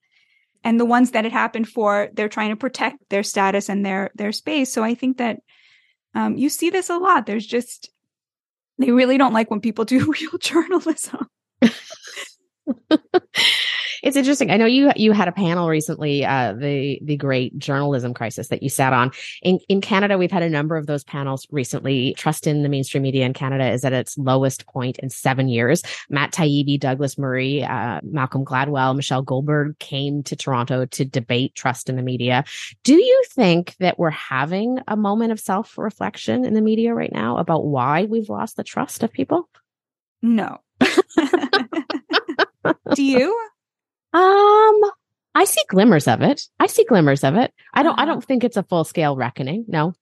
And 0.62 0.78
the 0.78 0.86
ones 0.86 1.10
that 1.10 1.26
it 1.26 1.32
happened 1.32 1.68
for, 1.68 2.08
they're 2.14 2.28
trying 2.28 2.50
to 2.50 2.56
protect 2.56 2.98
their 3.10 3.24
status 3.24 3.68
and 3.68 3.84
their 3.84 4.10
their 4.14 4.32
space. 4.32 4.72
So 4.72 4.84
I 4.84 4.94
think 4.94 5.18
that 5.18 5.40
um, 6.14 6.36
you 6.36 6.48
see 6.48 6.70
this 6.70 6.90
a 6.90 6.96
lot. 6.96 7.26
There's 7.26 7.46
just 7.46 7.90
they 8.78 8.92
really 8.92 9.18
don't 9.18 9.34
like 9.34 9.50
when 9.50 9.60
people 9.60 9.84
do 9.84 10.12
real 10.20 10.38
journalism. 10.38 11.28
it's 14.04 14.18
interesting. 14.18 14.50
I 14.50 14.58
know 14.58 14.66
you 14.66 14.92
you 14.96 15.12
had 15.12 15.28
a 15.28 15.32
panel 15.32 15.66
recently, 15.66 16.26
uh, 16.26 16.52
the 16.52 16.98
the 17.02 17.16
great 17.16 17.58
journalism 17.58 18.12
crisis 18.12 18.48
that 18.48 18.62
you 18.62 18.68
sat 18.68 18.92
on. 18.92 19.10
In 19.40 19.58
in 19.70 19.80
Canada, 19.80 20.18
we've 20.18 20.30
had 20.30 20.42
a 20.42 20.50
number 20.50 20.76
of 20.76 20.86
those 20.86 21.04
panels 21.04 21.46
recently. 21.50 22.12
Trust 22.18 22.46
in 22.46 22.62
the 22.62 22.68
mainstream 22.68 23.02
media 23.02 23.24
in 23.24 23.32
Canada 23.32 23.70
is 23.70 23.82
at 23.82 23.94
its 23.94 24.18
lowest 24.18 24.66
point 24.66 24.98
in 24.98 25.08
seven 25.08 25.48
years. 25.48 25.82
Matt 26.10 26.32
Taibbi, 26.32 26.78
Douglas 26.78 27.16
Murray, 27.16 27.64
uh, 27.64 28.00
Malcolm 28.02 28.44
Gladwell, 28.44 28.94
Michelle 28.94 29.22
Goldberg 29.22 29.78
came 29.78 30.22
to 30.24 30.36
Toronto 30.36 30.84
to 30.84 31.04
debate 31.06 31.54
trust 31.54 31.88
in 31.88 31.96
the 31.96 32.02
media. 32.02 32.44
Do 32.82 32.94
you 32.94 33.24
think 33.30 33.74
that 33.80 33.98
we're 33.98 34.10
having 34.10 34.80
a 34.86 34.96
moment 34.98 35.32
of 35.32 35.40
self 35.40 35.78
reflection 35.78 36.44
in 36.44 36.52
the 36.52 36.60
media 36.60 36.92
right 36.92 37.12
now 37.12 37.38
about 37.38 37.64
why 37.64 38.04
we've 38.04 38.28
lost 38.28 38.58
the 38.58 38.64
trust 38.64 39.02
of 39.02 39.10
people? 39.10 39.48
No. 40.20 40.58
Do 42.94 43.02
you? 43.02 43.53
Um, 44.14 44.80
I 45.34 45.44
see 45.44 45.62
glimmers 45.68 46.06
of 46.06 46.22
it. 46.22 46.48
I 46.60 46.68
see 46.68 46.84
glimmers 46.84 47.24
of 47.24 47.34
it. 47.34 47.52
I 47.74 47.82
don't. 47.82 47.98
I 47.98 48.04
don't 48.04 48.24
think 48.24 48.44
it's 48.44 48.56
a 48.56 48.62
full 48.62 48.84
scale 48.84 49.16
reckoning. 49.16 49.64
No, 49.68 49.92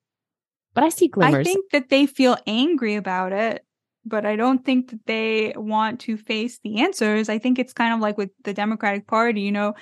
but 0.74 0.84
I 0.84 0.90
see 0.90 1.08
glimmers. 1.08 1.48
I 1.48 1.50
think 1.50 1.70
that 1.72 1.88
they 1.88 2.06
feel 2.06 2.36
angry 2.46 2.94
about 2.94 3.32
it, 3.32 3.64
but 4.04 4.26
I 4.26 4.36
don't 4.36 4.64
think 4.64 4.90
that 4.90 5.06
they 5.06 5.54
want 5.56 6.00
to 6.00 6.16
face 6.16 6.60
the 6.62 6.82
answers. 6.82 7.28
I 7.28 7.38
think 7.38 7.58
it's 7.58 7.72
kind 7.72 7.94
of 7.94 8.00
like 8.00 8.18
with 8.18 8.30
the 8.44 8.52
Democratic 8.52 9.06
Party. 9.06 9.40
You 9.40 9.52
know, 9.52 9.74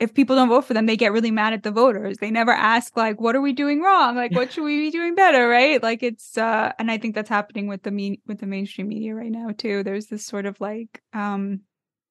if 0.00 0.14
people 0.14 0.36
don't 0.36 0.48
vote 0.48 0.64
for 0.64 0.74
them, 0.74 0.86
they 0.86 0.96
get 0.96 1.12
really 1.12 1.30
mad 1.30 1.52
at 1.52 1.62
the 1.62 1.70
voters. 1.70 2.16
They 2.18 2.30
never 2.30 2.50
ask 2.50 2.96
like, 2.96 3.20
what 3.20 3.36
are 3.36 3.40
we 3.40 3.52
doing 3.52 3.80
wrong? 3.80 4.16
Like, 4.16 4.32
what 4.32 4.52
should 4.52 4.64
we 4.64 4.78
be 4.78 4.90
doing 4.90 5.14
better? 5.14 5.48
Right. 5.48 5.82
Like 5.82 6.02
it's, 6.02 6.36
uh, 6.36 6.72
and 6.78 6.90
I 6.90 6.98
think 6.98 7.14
that's 7.14 7.28
happening 7.28 7.68
with 7.68 7.82
the 7.82 7.90
mean 7.90 8.18
with 8.26 8.38
the 8.40 8.46
mainstream 8.46 8.88
media 8.88 9.14
right 9.14 9.30
now 9.30 9.50
too. 9.56 9.82
There's 9.82 10.06
this 10.06 10.26
sort 10.26 10.46
of 10.46 10.60
like, 10.60 11.00
um, 11.12 11.60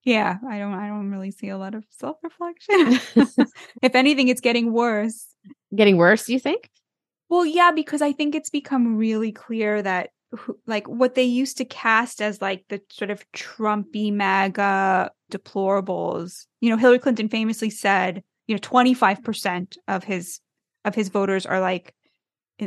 yeah, 0.03 0.37
I 0.47 0.59
don't, 0.59 0.73
I 0.73 0.87
don't 0.87 1.11
really 1.11 1.31
see 1.31 1.49
a 1.49 1.57
lot 1.57 1.75
of 1.75 1.85
self 1.89 2.17
reflection. 2.23 2.99
if 3.81 3.95
anything, 3.95 4.27
it's 4.27 4.41
getting 4.41 4.71
worse. 4.71 5.27
Getting 5.75 5.97
worse, 5.97 6.25
do 6.25 6.33
you 6.33 6.39
think? 6.39 6.69
Well, 7.29 7.45
yeah, 7.45 7.71
because 7.71 8.01
I 8.01 8.11
think 8.11 8.35
it's 8.35 8.49
become 8.49 8.95
really 8.95 9.31
clear 9.31 9.81
that 9.81 10.09
like 10.65 10.87
what 10.87 11.15
they 11.15 11.23
used 11.23 11.57
to 11.57 11.65
cast 11.65 12.21
as 12.21 12.41
like 12.41 12.65
the 12.69 12.81
sort 12.91 13.11
of 13.11 13.23
Trumpy 13.33 14.11
MAGA 14.11 15.11
deplorables. 15.31 16.45
You 16.59 16.69
know, 16.69 16.77
Hillary 16.77 16.99
Clinton 16.99 17.29
famously 17.29 17.69
said, 17.69 18.23
you 18.47 18.55
know, 18.55 18.59
25% 18.59 19.77
of 19.87 20.03
his 20.03 20.39
of 20.85 20.95
his 20.95 21.09
voters 21.09 21.45
are 21.45 21.61
like 21.61 21.93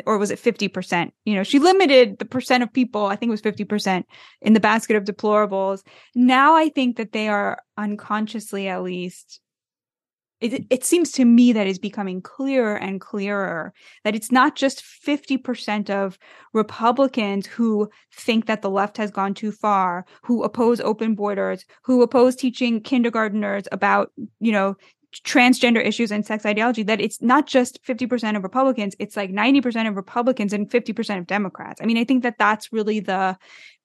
or 0.04 0.18
was 0.18 0.30
it 0.30 0.38
50%? 0.38 1.10
You 1.24 1.34
know, 1.34 1.42
she 1.42 1.58
limited 1.58 2.18
the 2.18 2.24
percent 2.24 2.62
of 2.62 2.72
people, 2.72 3.06
I 3.06 3.16
think 3.16 3.28
it 3.28 3.32
was 3.32 3.42
50% 3.42 4.04
in 4.42 4.52
the 4.52 4.60
basket 4.60 4.96
of 4.96 5.04
deplorables. 5.04 5.82
Now 6.14 6.54
I 6.54 6.68
think 6.68 6.96
that 6.96 7.12
they 7.12 7.28
are 7.28 7.58
unconsciously 7.76 8.68
at 8.68 8.82
least 8.82 9.40
it, 10.40 10.66
it 10.68 10.84
seems 10.84 11.12
to 11.12 11.24
me 11.24 11.52
that 11.52 11.66
is 11.66 11.78
becoming 11.78 12.20
clearer 12.20 12.76
and 12.76 13.00
clearer 13.00 13.72
that 14.04 14.14
it's 14.14 14.30
not 14.30 14.54
just 14.54 14.82
50% 14.84 15.88
of 15.88 16.18
Republicans 16.52 17.46
who 17.46 17.88
think 18.12 18.46
that 18.46 18.60
the 18.60 18.70
left 18.70 18.98
has 18.98 19.10
gone 19.10 19.32
too 19.32 19.50
far, 19.50 20.04
who 20.22 20.42
oppose 20.42 20.80
open 20.80 21.14
borders, 21.14 21.64
who 21.84 22.02
oppose 22.02 22.36
teaching 22.36 22.82
kindergarteners 22.82 23.66
about, 23.72 24.12
you 24.38 24.52
know, 24.52 24.76
transgender 25.24 25.84
issues 25.84 26.10
and 26.10 26.24
sex 26.24 26.44
ideology, 26.44 26.82
that 26.84 27.00
it's 27.00 27.22
not 27.22 27.46
just 27.46 27.82
50% 27.84 28.36
of 28.36 28.42
Republicans, 28.42 28.94
it's 28.98 29.16
like 29.16 29.30
90% 29.30 29.88
of 29.88 29.96
Republicans 29.96 30.52
and 30.52 30.68
50% 30.68 31.18
of 31.18 31.26
Democrats. 31.26 31.80
I 31.80 31.86
mean, 31.86 31.98
I 31.98 32.04
think 32.04 32.22
that 32.22 32.38
that's 32.38 32.72
really 32.72 33.00
the, 33.00 33.36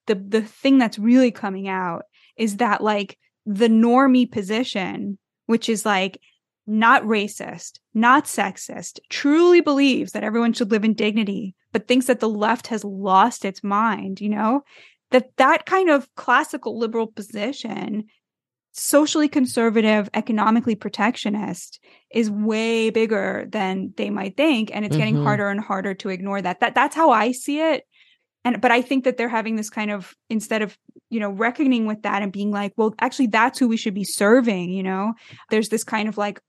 the, 0.08 0.16
the 0.16 0.42
thing 0.42 0.78
that's 0.78 1.00
really 1.00 1.32
coming 1.32 1.68
out 1.68 2.04
is 2.38 2.58
that 2.58 2.82
like 2.82 3.18
the 3.46 3.68
normie 3.68 4.32
position, 4.32 5.18
which 5.46 5.70
is 5.70 5.86
like, 5.86 6.20
not 6.68 7.04
racist, 7.04 7.80
not 7.94 8.26
sexist, 8.26 9.00
truly 9.10 9.62
believes 9.62 10.12
that 10.12 10.24
everyone 10.24 10.54
should 10.54 10.72
live 10.72 10.86
in 10.86 10.94
dignity, 10.94 11.56
but 11.72 11.88
thinks 11.88 12.06
that 12.06 12.20
the 12.20 12.30
left 12.30 12.68
has 12.68 12.84
lost 12.84 13.46
its 13.46 13.64
mind, 13.64 14.22
you 14.22 14.30
know, 14.30 14.62
that 15.10 15.36
that 15.38 15.66
kind 15.66 15.90
of 15.90 16.08
classical 16.16 16.78
liberal 16.78 17.08
position, 17.08 18.06
socially 18.72 19.28
conservative, 19.28 20.10
economically 20.14 20.76
protectionist, 20.76 21.80
is 22.14 22.30
way 22.30 22.90
bigger 22.90 23.46
than 23.50 23.94
they 23.98 24.10
might 24.10 24.38
think. 24.38 24.72
And 24.74 24.86
it's 24.86 24.94
mm-hmm. 24.94 25.00
getting 25.00 25.24
harder 25.24 25.50
and 25.50 25.60
harder 25.60 25.94
to 25.96 26.10
ignore 26.10 26.42
that. 26.42 26.60
That 26.60 26.76
that's 26.76 26.96
how 26.96 27.12
I 27.12 27.32
see 27.32 27.60
it. 27.60 27.84
And 28.44 28.60
but 28.60 28.72
I 28.72 28.82
think 28.82 29.04
that 29.04 29.18
they're 29.18 29.30
having 29.30 29.56
this 29.56 29.70
kind 29.70 29.92
of 29.92 30.16
instead 30.30 30.62
of 30.62 30.78
you 31.10 31.20
know 31.20 31.30
reckoning 31.30 31.86
with 31.86 32.02
that 32.04 32.24
and 32.24 32.32
being 32.32 32.52
like, 32.52 32.74
well, 32.78 32.96
actually 33.00 33.28
that's 33.28 33.60
who 33.60 33.68
we 33.68 33.78
should 33.78 33.94
be 33.94 34.04
serving. 34.04 34.72
You 34.72 34.84
know, 34.84 35.14
there's 35.50 35.70
this 35.70 35.84
kind 35.84 36.10
of 36.10 36.18
like 36.18 36.42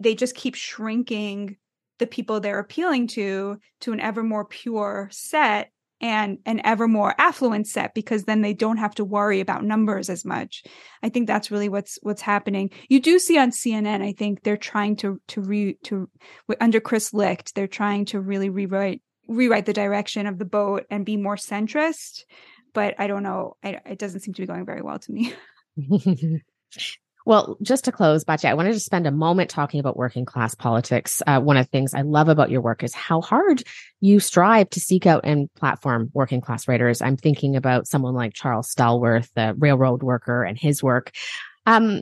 they 0.00 0.14
just 0.14 0.34
keep 0.34 0.54
shrinking 0.54 1.56
the 1.98 2.06
people 2.06 2.40
they're 2.40 2.58
appealing 2.58 3.06
to 3.06 3.58
to 3.82 3.92
an 3.92 4.00
ever 4.00 4.22
more 4.22 4.44
pure 4.44 5.08
set 5.12 5.70
and 6.00 6.38
an 6.46 6.60
ever 6.64 6.88
more 6.88 7.14
affluent 7.18 7.66
set 7.66 7.94
because 7.94 8.24
then 8.24 8.40
they 8.40 8.54
don't 8.54 8.78
have 8.78 8.94
to 8.94 9.04
worry 9.04 9.40
about 9.40 9.64
numbers 9.64 10.08
as 10.08 10.24
much. 10.24 10.64
I 11.02 11.08
think 11.08 11.26
that's 11.26 11.50
really 11.50 11.68
what's 11.68 11.98
what's 12.02 12.22
happening. 12.22 12.70
You 12.88 13.00
do 13.00 13.18
see 13.18 13.38
on 13.38 13.50
CNN, 13.50 14.02
I 14.02 14.12
think 14.12 14.42
they're 14.42 14.56
trying 14.56 14.96
to 14.96 15.20
to 15.28 15.40
re 15.40 15.74
to 15.84 16.08
under 16.60 16.80
Chris 16.80 17.12
Licht, 17.12 17.54
they're 17.54 17.66
trying 17.66 18.06
to 18.06 18.20
really 18.20 18.48
rewrite 18.48 19.02
rewrite 19.28 19.66
the 19.66 19.72
direction 19.72 20.26
of 20.26 20.38
the 20.38 20.44
boat 20.44 20.86
and 20.90 21.06
be 21.06 21.16
more 21.16 21.36
centrist. 21.36 22.24
But 22.72 22.94
I 22.98 23.06
don't 23.06 23.22
know. 23.22 23.56
I, 23.62 23.80
it 23.86 23.98
doesn't 23.98 24.20
seem 24.20 24.34
to 24.34 24.42
be 24.42 24.46
going 24.46 24.64
very 24.64 24.82
well 24.82 24.98
to 24.98 25.12
me. 25.12 25.34
Well, 27.30 27.56
just 27.62 27.84
to 27.84 27.92
close, 27.92 28.24
Batya, 28.24 28.46
I 28.46 28.54
wanted 28.54 28.72
to 28.72 28.80
spend 28.80 29.06
a 29.06 29.12
moment 29.12 29.50
talking 29.50 29.78
about 29.78 29.96
working 29.96 30.24
class 30.24 30.52
politics. 30.56 31.22
Uh, 31.28 31.38
one 31.38 31.56
of 31.56 31.64
the 31.64 31.70
things 31.70 31.94
I 31.94 32.00
love 32.00 32.28
about 32.28 32.50
your 32.50 32.60
work 32.60 32.82
is 32.82 32.92
how 32.92 33.20
hard 33.20 33.62
you 34.00 34.18
strive 34.18 34.68
to 34.70 34.80
seek 34.80 35.06
out 35.06 35.20
and 35.22 35.48
platform 35.54 36.10
working 36.12 36.40
class 36.40 36.66
writers. 36.66 37.00
I'm 37.00 37.16
thinking 37.16 37.54
about 37.54 37.86
someone 37.86 38.14
like 38.14 38.34
Charles 38.34 38.74
Stallworth, 38.74 39.28
the 39.36 39.54
railroad 39.56 40.02
worker, 40.02 40.42
and 40.42 40.58
his 40.58 40.82
work. 40.82 41.12
Um, 41.66 42.00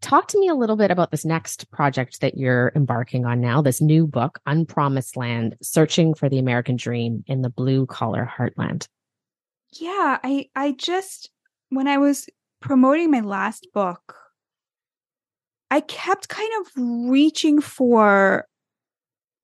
talk 0.00 0.28
to 0.28 0.40
me 0.40 0.48
a 0.48 0.54
little 0.54 0.76
bit 0.76 0.90
about 0.90 1.10
this 1.10 1.26
next 1.26 1.70
project 1.70 2.22
that 2.22 2.38
you're 2.38 2.72
embarking 2.74 3.26
on 3.26 3.42
now, 3.42 3.60
this 3.60 3.82
new 3.82 4.06
book, 4.06 4.40
Unpromised 4.46 5.18
Land 5.18 5.54
Searching 5.60 6.14
for 6.14 6.30
the 6.30 6.38
American 6.38 6.76
Dream 6.76 7.24
in 7.26 7.42
the 7.42 7.50
Blue 7.50 7.84
Collar 7.84 8.26
Heartland. 8.38 8.88
Yeah, 9.74 10.18
I 10.24 10.48
I 10.56 10.72
just 10.72 11.30
when 11.68 11.88
I 11.88 11.98
was 11.98 12.26
promoting 12.62 13.10
my 13.10 13.20
last 13.20 13.68
book, 13.74 14.16
I 15.72 15.80
kept 15.80 16.28
kind 16.28 16.50
of 16.60 17.10
reaching 17.10 17.62
for 17.62 18.46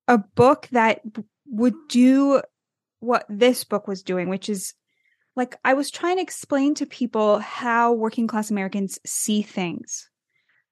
a 0.07 0.19
book 0.19 0.67
that 0.71 1.01
would 1.47 1.73
do 1.87 2.43
what 2.99 3.25
this 3.27 3.63
book 3.63 3.87
was 3.87 4.03
doing, 4.03 4.29
which 4.29 4.47
is 4.47 4.75
like 5.35 5.55
I 5.65 5.73
was 5.73 5.89
trying 5.89 6.17
to 6.17 6.21
explain 6.21 6.75
to 6.75 6.85
people 6.85 7.39
how 7.39 7.93
working 7.93 8.27
class 8.27 8.51
Americans 8.51 8.99
see 9.07 9.41
things. 9.41 10.07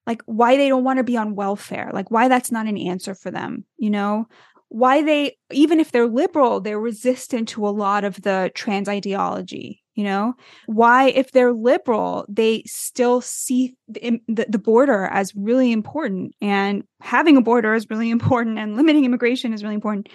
Like 0.06 0.22
why 0.28 0.58
they 0.58 0.70
don't 0.70 0.84
want 0.84 0.98
to 0.98 1.04
be 1.04 1.18
on 1.18 1.34
welfare, 1.34 1.90
like 1.92 2.12
why 2.12 2.28
that's 2.28 2.52
not 2.52 2.68
an 2.68 2.78
answer 2.78 3.16
for 3.16 3.32
them, 3.32 3.66
you 3.78 3.90
know? 3.90 4.28
Why 4.70 5.02
they 5.02 5.38
even 5.52 5.80
if 5.80 5.92
they're 5.92 6.06
liberal, 6.06 6.62
they're 6.62 6.80
resistant 6.80 7.50
to 7.50 7.68
a 7.68 7.70
lot 7.70 8.04
of 8.04 8.22
the 8.22 8.52
trans 8.54 8.88
ideology, 8.88 9.82
you 9.98 10.04
know? 10.04 10.36
Why 10.68 11.10
if 11.10 11.32
they're 11.32 11.52
liberal 11.52 12.26
they 12.30 12.64
still 12.66 13.20
see 13.20 13.76
the, 13.88 14.22
the, 14.28 14.60
border 14.60 15.06
as 15.06 15.36
really 15.36 15.72
important 15.72 16.36
and 16.42 16.84
having 17.02 17.38
a 17.38 17.42
border 17.42 17.74
is 17.74 17.90
really 17.90 18.10
important 18.18 18.60
and 18.60 18.78
limiting 18.78 19.06
immigration 19.06 19.54
is 19.54 19.64
really 19.64 19.76
important. 19.76 20.10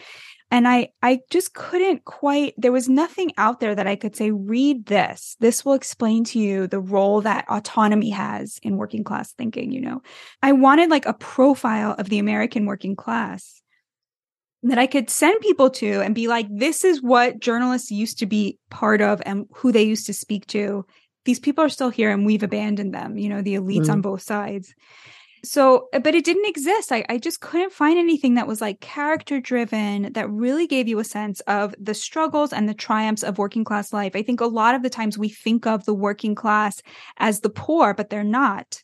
And 0.50 0.68
i 0.68 0.88
i 1.02 1.20
just 1.30 1.54
couldn't 1.54 2.04
quite 2.04 2.54
there 2.58 2.72
was 2.72 2.88
nothing 2.88 3.32
out 3.38 3.60
there 3.60 3.74
that 3.74 3.86
i 3.86 3.96
could 3.96 4.14
say 4.14 4.30
read 4.30 4.86
this. 4.86 5.36
This 5.40 5.64
will 5.64 5.74
explain 5.74 6.24
to 6.24 6.38
you 6.38 6.66
the 6.66 6.80
role 6.80 7.22
that 7.22 7.46
autonomy 7.48 8.10
has 8.10 8.58
in 8.62 8.76
working 8.76 9.04
class 9.04 9.32
thinking 9.32 9.72
you 9.72 9.80
know? 9.80 10.02
I 10.42 10.52
wanted 10.52 10.90
like 10.90 11.06
a 11.06 11.14
profile 11.14 11.94
of 11.98 12.08
the 12.08 12.18
american 12.18 12.66
working 12.66 12.94
class 12.94 13.61
that 14.62 14.78
I 14.78 14.86
could 14.86 15.10
send 15.10 15.40
people 15.40 15.70
to 15.70 16.00
and 16.00 16.14
be 16.14 16.28
like, 16.28 16.46
this 16.50 16.84
is 16.84 17.02
what 17.02 17.40
journalists 17.40 17.90
used 17.90 18.18
to 18.20 18.26
be 18.26 18.58
part 18.70 19.00
of 19.00 19.20
and 19.26 19.46
who 19.54 19.72
they 19.72 19.82
used 19.82 20.06
to 20.06 20.14
speak 20.14 20.46
to. 20.48 20.86
These 21.24 21.40
people 21.40 21.64
are 21.64 21.68
still 21.68 21.90
here 21.90 22.10
and 22.10 22.24
we've 22.24 22.42
abandoned 22.42 22.94
them, 22.94 23.18
you 23.18 23.28
know, 23.28 23.42
the 23.42 23.54
elites 23.54 23.86
mm. 23.86 23.92
on 23.92 24.00
both 24.00 24.22
sides. 24.22 24.74
So, 25.44 25.88
but 25.92 26.14
it 26.14 26.24
didn't 26.24 26.48
exist. 26.48 26.92
I, 26.92 27.04
I 27.08 27.18
just 27.18 27.40
couldn't 27.40 27.72
find 27.72 27.98
anything 27.98 28.34
that 28.34 28.46
was 28.46 28.60
like 28.60 28.80
character 28.80 29.40
driven 29.40 30.12
that 30.12 30.30
really 30.30 30.68
gave 30.68 30.86
you 30.86 31.00
a 31.00 31.04
sense 31.04 31.40
of 31.40 31.74
the 31.80 31.94
struggles 31.94 32.52
and 32.52 32.68
the 32.68 32.74
triumphs 32.74 33.24
of 33.24 33.38
working 33.38 33.64
class 33.64 33.92
life. 33.92 34.14
I 34.14 34.22
think 34.22 34.40
a 34.40 34.46
lot 34.46 34.76
of 34.76 34.84
the 34.84 34.90
times 34.90 35.18
we 35.18 35.28
think 35.28 35.66
of 35.66 35.84
the 35.84 35.94
working 35.94 36.36
class 36.36 36.80
as 37.16 37.40
the 37.40 37.50
poor, 37.50 37.92
but 37.92 38.08
they're 38.08 38.22
not. 38.22 38.80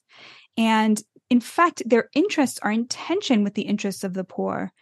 And 0.56 1.00
in 1.30 1.40
fact, 1.40 1.84
their 1.86 2.08
interests 2.14 2.58
are 2.62 2.72
in 2.72 2.88
tension 2.88 3.44
with 3.44 3.54
the 3.54 3.62
interests 3.62 4.02
of 4.02 4.14
the 4.14 4.24
poor 4.24 4.72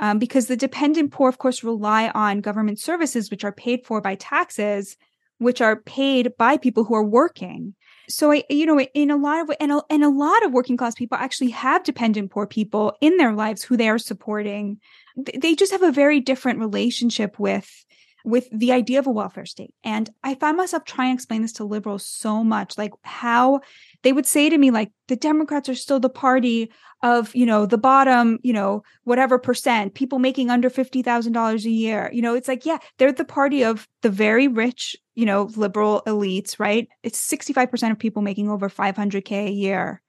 um, 0.00 0.18
because 0.18 0.46
the 0.46 0.56
dependent 0.56 1.12
poor, 1.12 1.28
of 1.28 1.38
course, 1.38 1.64
rely 1.64 2.08
on 2.10 2.40
government 2.40 2.78
services, 2.78 3.30
which 3.30 3.44
are 3.44 3.52
paid 3.52 3.84
for 3.84 4.00
by 4.00 4.14
taxes, 4.16 4.96
which 5.38 5.60
are 5.60 5.76
paid 5.76 6.36
by 6.36 6.56
people 6.56 6.84
who 6.84 6.94
are 6.94 7.04
working. 7.04 7.74
So, 8.08 8.32
I, 8.32 8.44
you 8.48 8.66
know, 8.66 8.80
in 8.80 9.10
a 9.10 9.16
lot 9.16 9.40
of 9.40 9.56
and 9.60 9.72
a, 9.72 9.82
and 9.90 10.04
a 10.04 10.08
lot 10.08 10.44
of 10.44 10.52
working 10.52 10.76
class 10.76 10.94
people 10.94 11.18
actually 11.18 11.50
have 11.50 11.82
dependent 11.82 12.30
poor 12.30 12.46
people 12.46 12.96
in 13.00 13.16
their 13.16 13.32
lives 13.32 13.62
who 13.62 13.76
they 13.76 13.88
are 13.88 13.98
supporting. 13.98 14.78
They 15.16 15.54
just 15.54 15.72
have 15.72 15.82
a 15.82 15.92
very 15.92 16.20
different 16.20 16.60
relationship 16.60 17.38
with 17.38 17.84
with 18.26 18.48
the 18.50 18.72
idea 18.72 18.98
of 18.98 19.06
a 19.06 19.10
welfare 19.10 19.46
state. 19.46 19.72
And 19.84 20.10
I 20.24 20.34
find 20.34 20.56
myself 20.56 20.84
trying 20.84 21.12
to 21.12 21.14
explain 21.14 21.42
this 21.42 21.52
to 21.54 21.64
liberals 21.64 22.04
so 22.04 22.42
much, 22.42 22.76
like 22.76 22.92
how 23.02 23.60
they 24.02 24.12
would 24.12 24.26
say 24.26 24.50
to 24.50 24.58
me, 24.58 24.72
like, 24.72 24.90
the 25.06 25.14
Democrats 25.14 25.68
are 25.68 25.76
still 25.76 26.00
the 26.00 26.10
party 26.10 26.72
of, 27.04 27.34
you 27.36 27.46
know, 27.46 27.66
the 27.66 27.78
bottom, 27.78 28.40
you 28.42 28.52
know, 28.52 28.82
whatever 29.04 29.38
percent, 29.38 29.94
people 29.94 30.18
making 30.18 30.50
under 30.50 30.68
$50,000 30.68 31.64
a 31.64 31.70
year. 31.70 32.10
You 32.12 32.20
know, 32.20 32.34
it's 32.34 32.48
like, 32.48 32.66
yeah, 32.66 32.78
they're 32.98 33.12
the 33.12 33.24
party 33.24 33.62
of 33.62 33.86
the 34.02 34.10
very 34.10 34.48
rich, 34.48 34.96
you 35.14 35.24
know, 35.24 35.44
liberal 35.54 36.02
elites, 36.04 36.58
right? 36.58 36.88
It's 37.04 37.24
65% 37.24 37.92
of 37.92 37.98
people 37.98 38.22
making 38.22 38.50
over 38.50 38.68
500K 38.68 39.46
a 39.46 39.52
year 39.52 40.02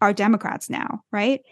are 0.00 0.14
Democrats 0.14 0.70
now, 0.70 1.02
right? 1.12 1.42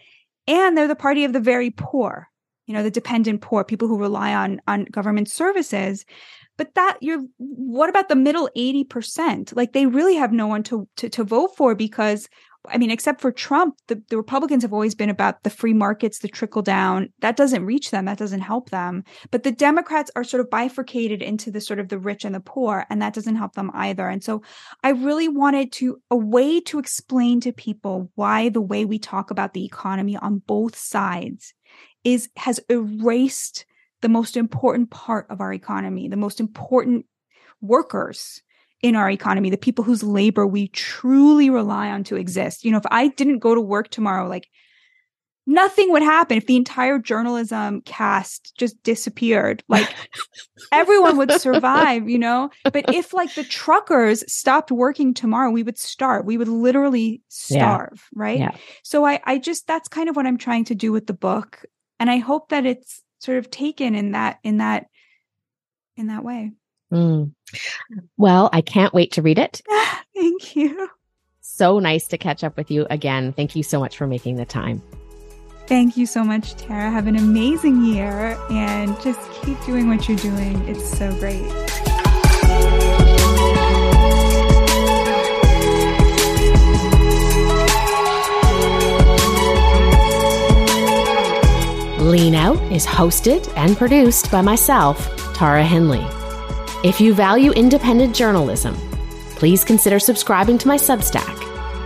And 0.46 0.78
they're 0.78 0.88
the 0.88 0.96
party 0.96 1.24
of 1.24 1.34
the 1.34 1.40
very 1.40 1.70
poor, 1.70 2.28
you 2.66 2.74
know 2.74 2.82
the 2.82 2.90
dependent 2.90 3.40
poor 3.40 3.64
people 3.64 3.88
who 3.88 3.98
rely 3.98 4.34
on 4.34 4.60
on 4.66 4.84
government 4.86 5.30
services 5.30 6.04
but 6.56 6.74
that 6.74 6.96
you're 7.00 7.24
what 7.38 7.90
about 7.90 8.08
the 8.08 8.16
middle 8.16 8.48
80% 8.56 9.54
like 9.56 9.72
they 9.72 9.86
really 9.86 10.16
have 10.16 10.32
no 10.32 10.46
one 10.46 10.62
to 10.64 10.88
to, 10.96 11.08
to 11.08 11.24
vote 11.24 11.56
for 11.56 11.74
because 11.74 12.28
I 12.68 12.78
mean, 12.78 12.90
except 12.90 13.20
for 13.20 13.32
Trump, 13.32 13.76
the, 13.86 14.02
the 14.08 14.16
Republicans 14.16 14.62
have 14.62 14.72
always 14.72 14.94
been 14.94 15.10
about 15.10 15.42
the 15.42 15.50
free 15.50 15.72
markets, 15.72 16.18
the 16.18 16.28
trickle 16.28 16.62
down. 16.62 17.12
That 17.20 17.36
doesn't 17.36 17.64
reach 17.64 17.90
them. 17.90 18.04
That 18.06 18.18
doesn't 18.18 18.40
help 18.40 18.70
them. 18.70 19.04
But 19.30 19.42
the 19.42 19.52
Democrats 19.52 20.10
are 20.16 20.24
sort 20.24 20.40
of 20.40 20.50
bifurcated 20.50 21.22
into 21.22 21.50
the 21.50 21.60
sort 21.60 21.78
of 21.78 21.88
the 21.88 21.98
rich 21.98 22.24
and 22.24 22.34
the 22.34 22.40
poor, 22.40 22.86
and 22.90 23.00
that 23.02 23.14
doesn't 23.14 23.36
help 23.36 23.54
them 23.54 23.70
either. 23.74 24.08
And 24.08 24.22
so 24.22 24.42
I 24.82 24.90
really 24.90 25.28
wanted 25.28 25.72
to, 25.72 26.00
a 26.10 26.16
way 26.16 26.60
to 26.62 26.78
explain 26.78 27.40
to 27.42 27.52
people 27.52 28.10
why 28.14 28.48
the 28.48 28.60
way 28.60 28.84
we 28.84 28.98
talk 28.98 29.30
about 29.30 29.54
the 29.54 29.64
economy 29.64 30.16
on 30.16 30.38
both 30.38 30.76
sides 30.76 31.54
is, 32.06 32.28
has 32.36 32.60
erased 32.70 33.66
the 34.00 34.08
most 34.08 34.36
important 34.36 34.90
part 34.90 35.26
of 35.28 35.40
our 35.40 35.52
economy, 35.52 36.06
the 36.06 36.16
most 36.16 36.38
important 36.38 37.04
workers 37.60 38.42
in 38.80 38.94
our 38.94 39.10
economy, 39.10 39.50
the 39.50 39.56
people 39.56 39.82
whose 39.82 40.04
labor 40.04 40.46
we 40.46 40.68
truly 40.68 41.50
rely 41.50 41.90
on 41.90 42.04
to 42.04 42.14
exist. 42.14 42.64
You 42.64 42.70
know, 42.70 42.78
if 42.78 42.86
I 42.92 43.08
didn't 43.08 43.40
go 43.40 43.56
to 43.56 43.60
work 43.60 43.88
tomorrow, 43.88 44.28
like 44.28 44.48
nothing 45.48 45.90
would 45.90 46.02
happen 46.02 46.36
if 46.36 46.46
the 46.46 46.54
entire 46.54 47.00
journalism 47.00 47.80
caste 47.80 48.52
just 48.56 48.80
disappeared. 48.84 49.64
Like 49.68 49.92
everyone 50.72 51.16
would 51.16 51.32
survive, 51.32 52.08
you 52.08 52.20
know? 52.20 52.50
But 52.62 52.94
if 52.94 53.12
like 53.12 53.34
the 53.34 53.42
truckers 53.42 54.22
stopped 54.32 54.70
working 54.70 55.12
tomorrow, 55.12 55.50
we 55.50 55.64
would 55.64 55.78
starve. 55.78 56.24
We 56.24 56.38
would 56.38 56.46
literally 56.46 57.20
starve, 57.26 58.08
yeah. 58.12 58.22
right? 58.22 58.38
Yeah. 58.38 58.56
So 58.84 59.04
I 59.04 59.20
I 59.24 59.38
just 59.38 59.66
that's 59.66 59.88
kind 59.88 60.08
of 60.08 60.14
what 60.14 60.26
I'm 60.26 60.38
trying 60.38 60.66
to 60.66 60.76
do 60.76 60.92
with 60.92 61.08
the 61.08 61.14
book. 61.14 61.64
And 61.98 62.10
I 62.10 62.18
hope 62.18 62.50
that 62.50 62.66
it's 62.66 63.02
sort 63.20 63.38
of 63.38 63.50
taken 63.50 63.94
in 63.94 64.12
that 64.12 64.38
in 64.42 64.58
that 64.58 64.86
in 65.96 66.08
that 66.08 66.24
way. 66.24 66.52
Mm. 66.92 67.32
Well, 68.16 68.50
I 68.52 68.60
can't 68.60 68.94
wait 68.94 69.12
to 69.12 69.22
read 69.22 69.38
it. 69.38 69.62
Thank 70.14 70.56
you. 70.56 70.88
So 71.40 71.78
nice 71.78 72.06
to 72.08 72.18
catch 72.18 72.44
up 72.44 72.56
with 72.56 72.70
you 72.70 72.86
again. 72.90 73.32
Thank 73.32 73.56
you 73.56 73.62
so 73.62 73.80
much 73.80 73.96
for 73.96 74.06
making 74.06 74.36
the 74.36 74.44
time. 74.44 74.82
Thank 75.66 75.96
you 75.96 76.06
so 76.06 76.22
much, 76.22 76.54
Tara. 76.54 76.90
Have 76.90 77.06
an 77.06 77.16
amazing 77.16 77.84
year 77.84 78.38
and 78.50 79.00
just 79.00 79.20
keep 79.42 79.60
doing 79.64 79.88
what 79.88 80.08
you're 80.08 80.18
doing. 80.18 80.56
It's 80.68 80.96
so 80.96 81.10
great. 81.18 81.42
Lean 92.06 92.34
Out 92.36 92.56
is 92.70 92.86
hosted 92.86 93.52
and 93.56 93.76
produced 93.76 94.30
by 94.30 94.40
myself, 94.40 95.34
Tara 95.34 95.64
Henley. 95.64 96.06
If 96.88 97.00
you 97.00 97.12
value 97.12 97.50
independent 97.52 98.14
journalism, 98.14 98.76
please 99.30 99.64
consider 99.64 99.98
subscribing 99.98 100.56
to 100.58 100.68
my 100.68 100.76
Substack 100.76 101.36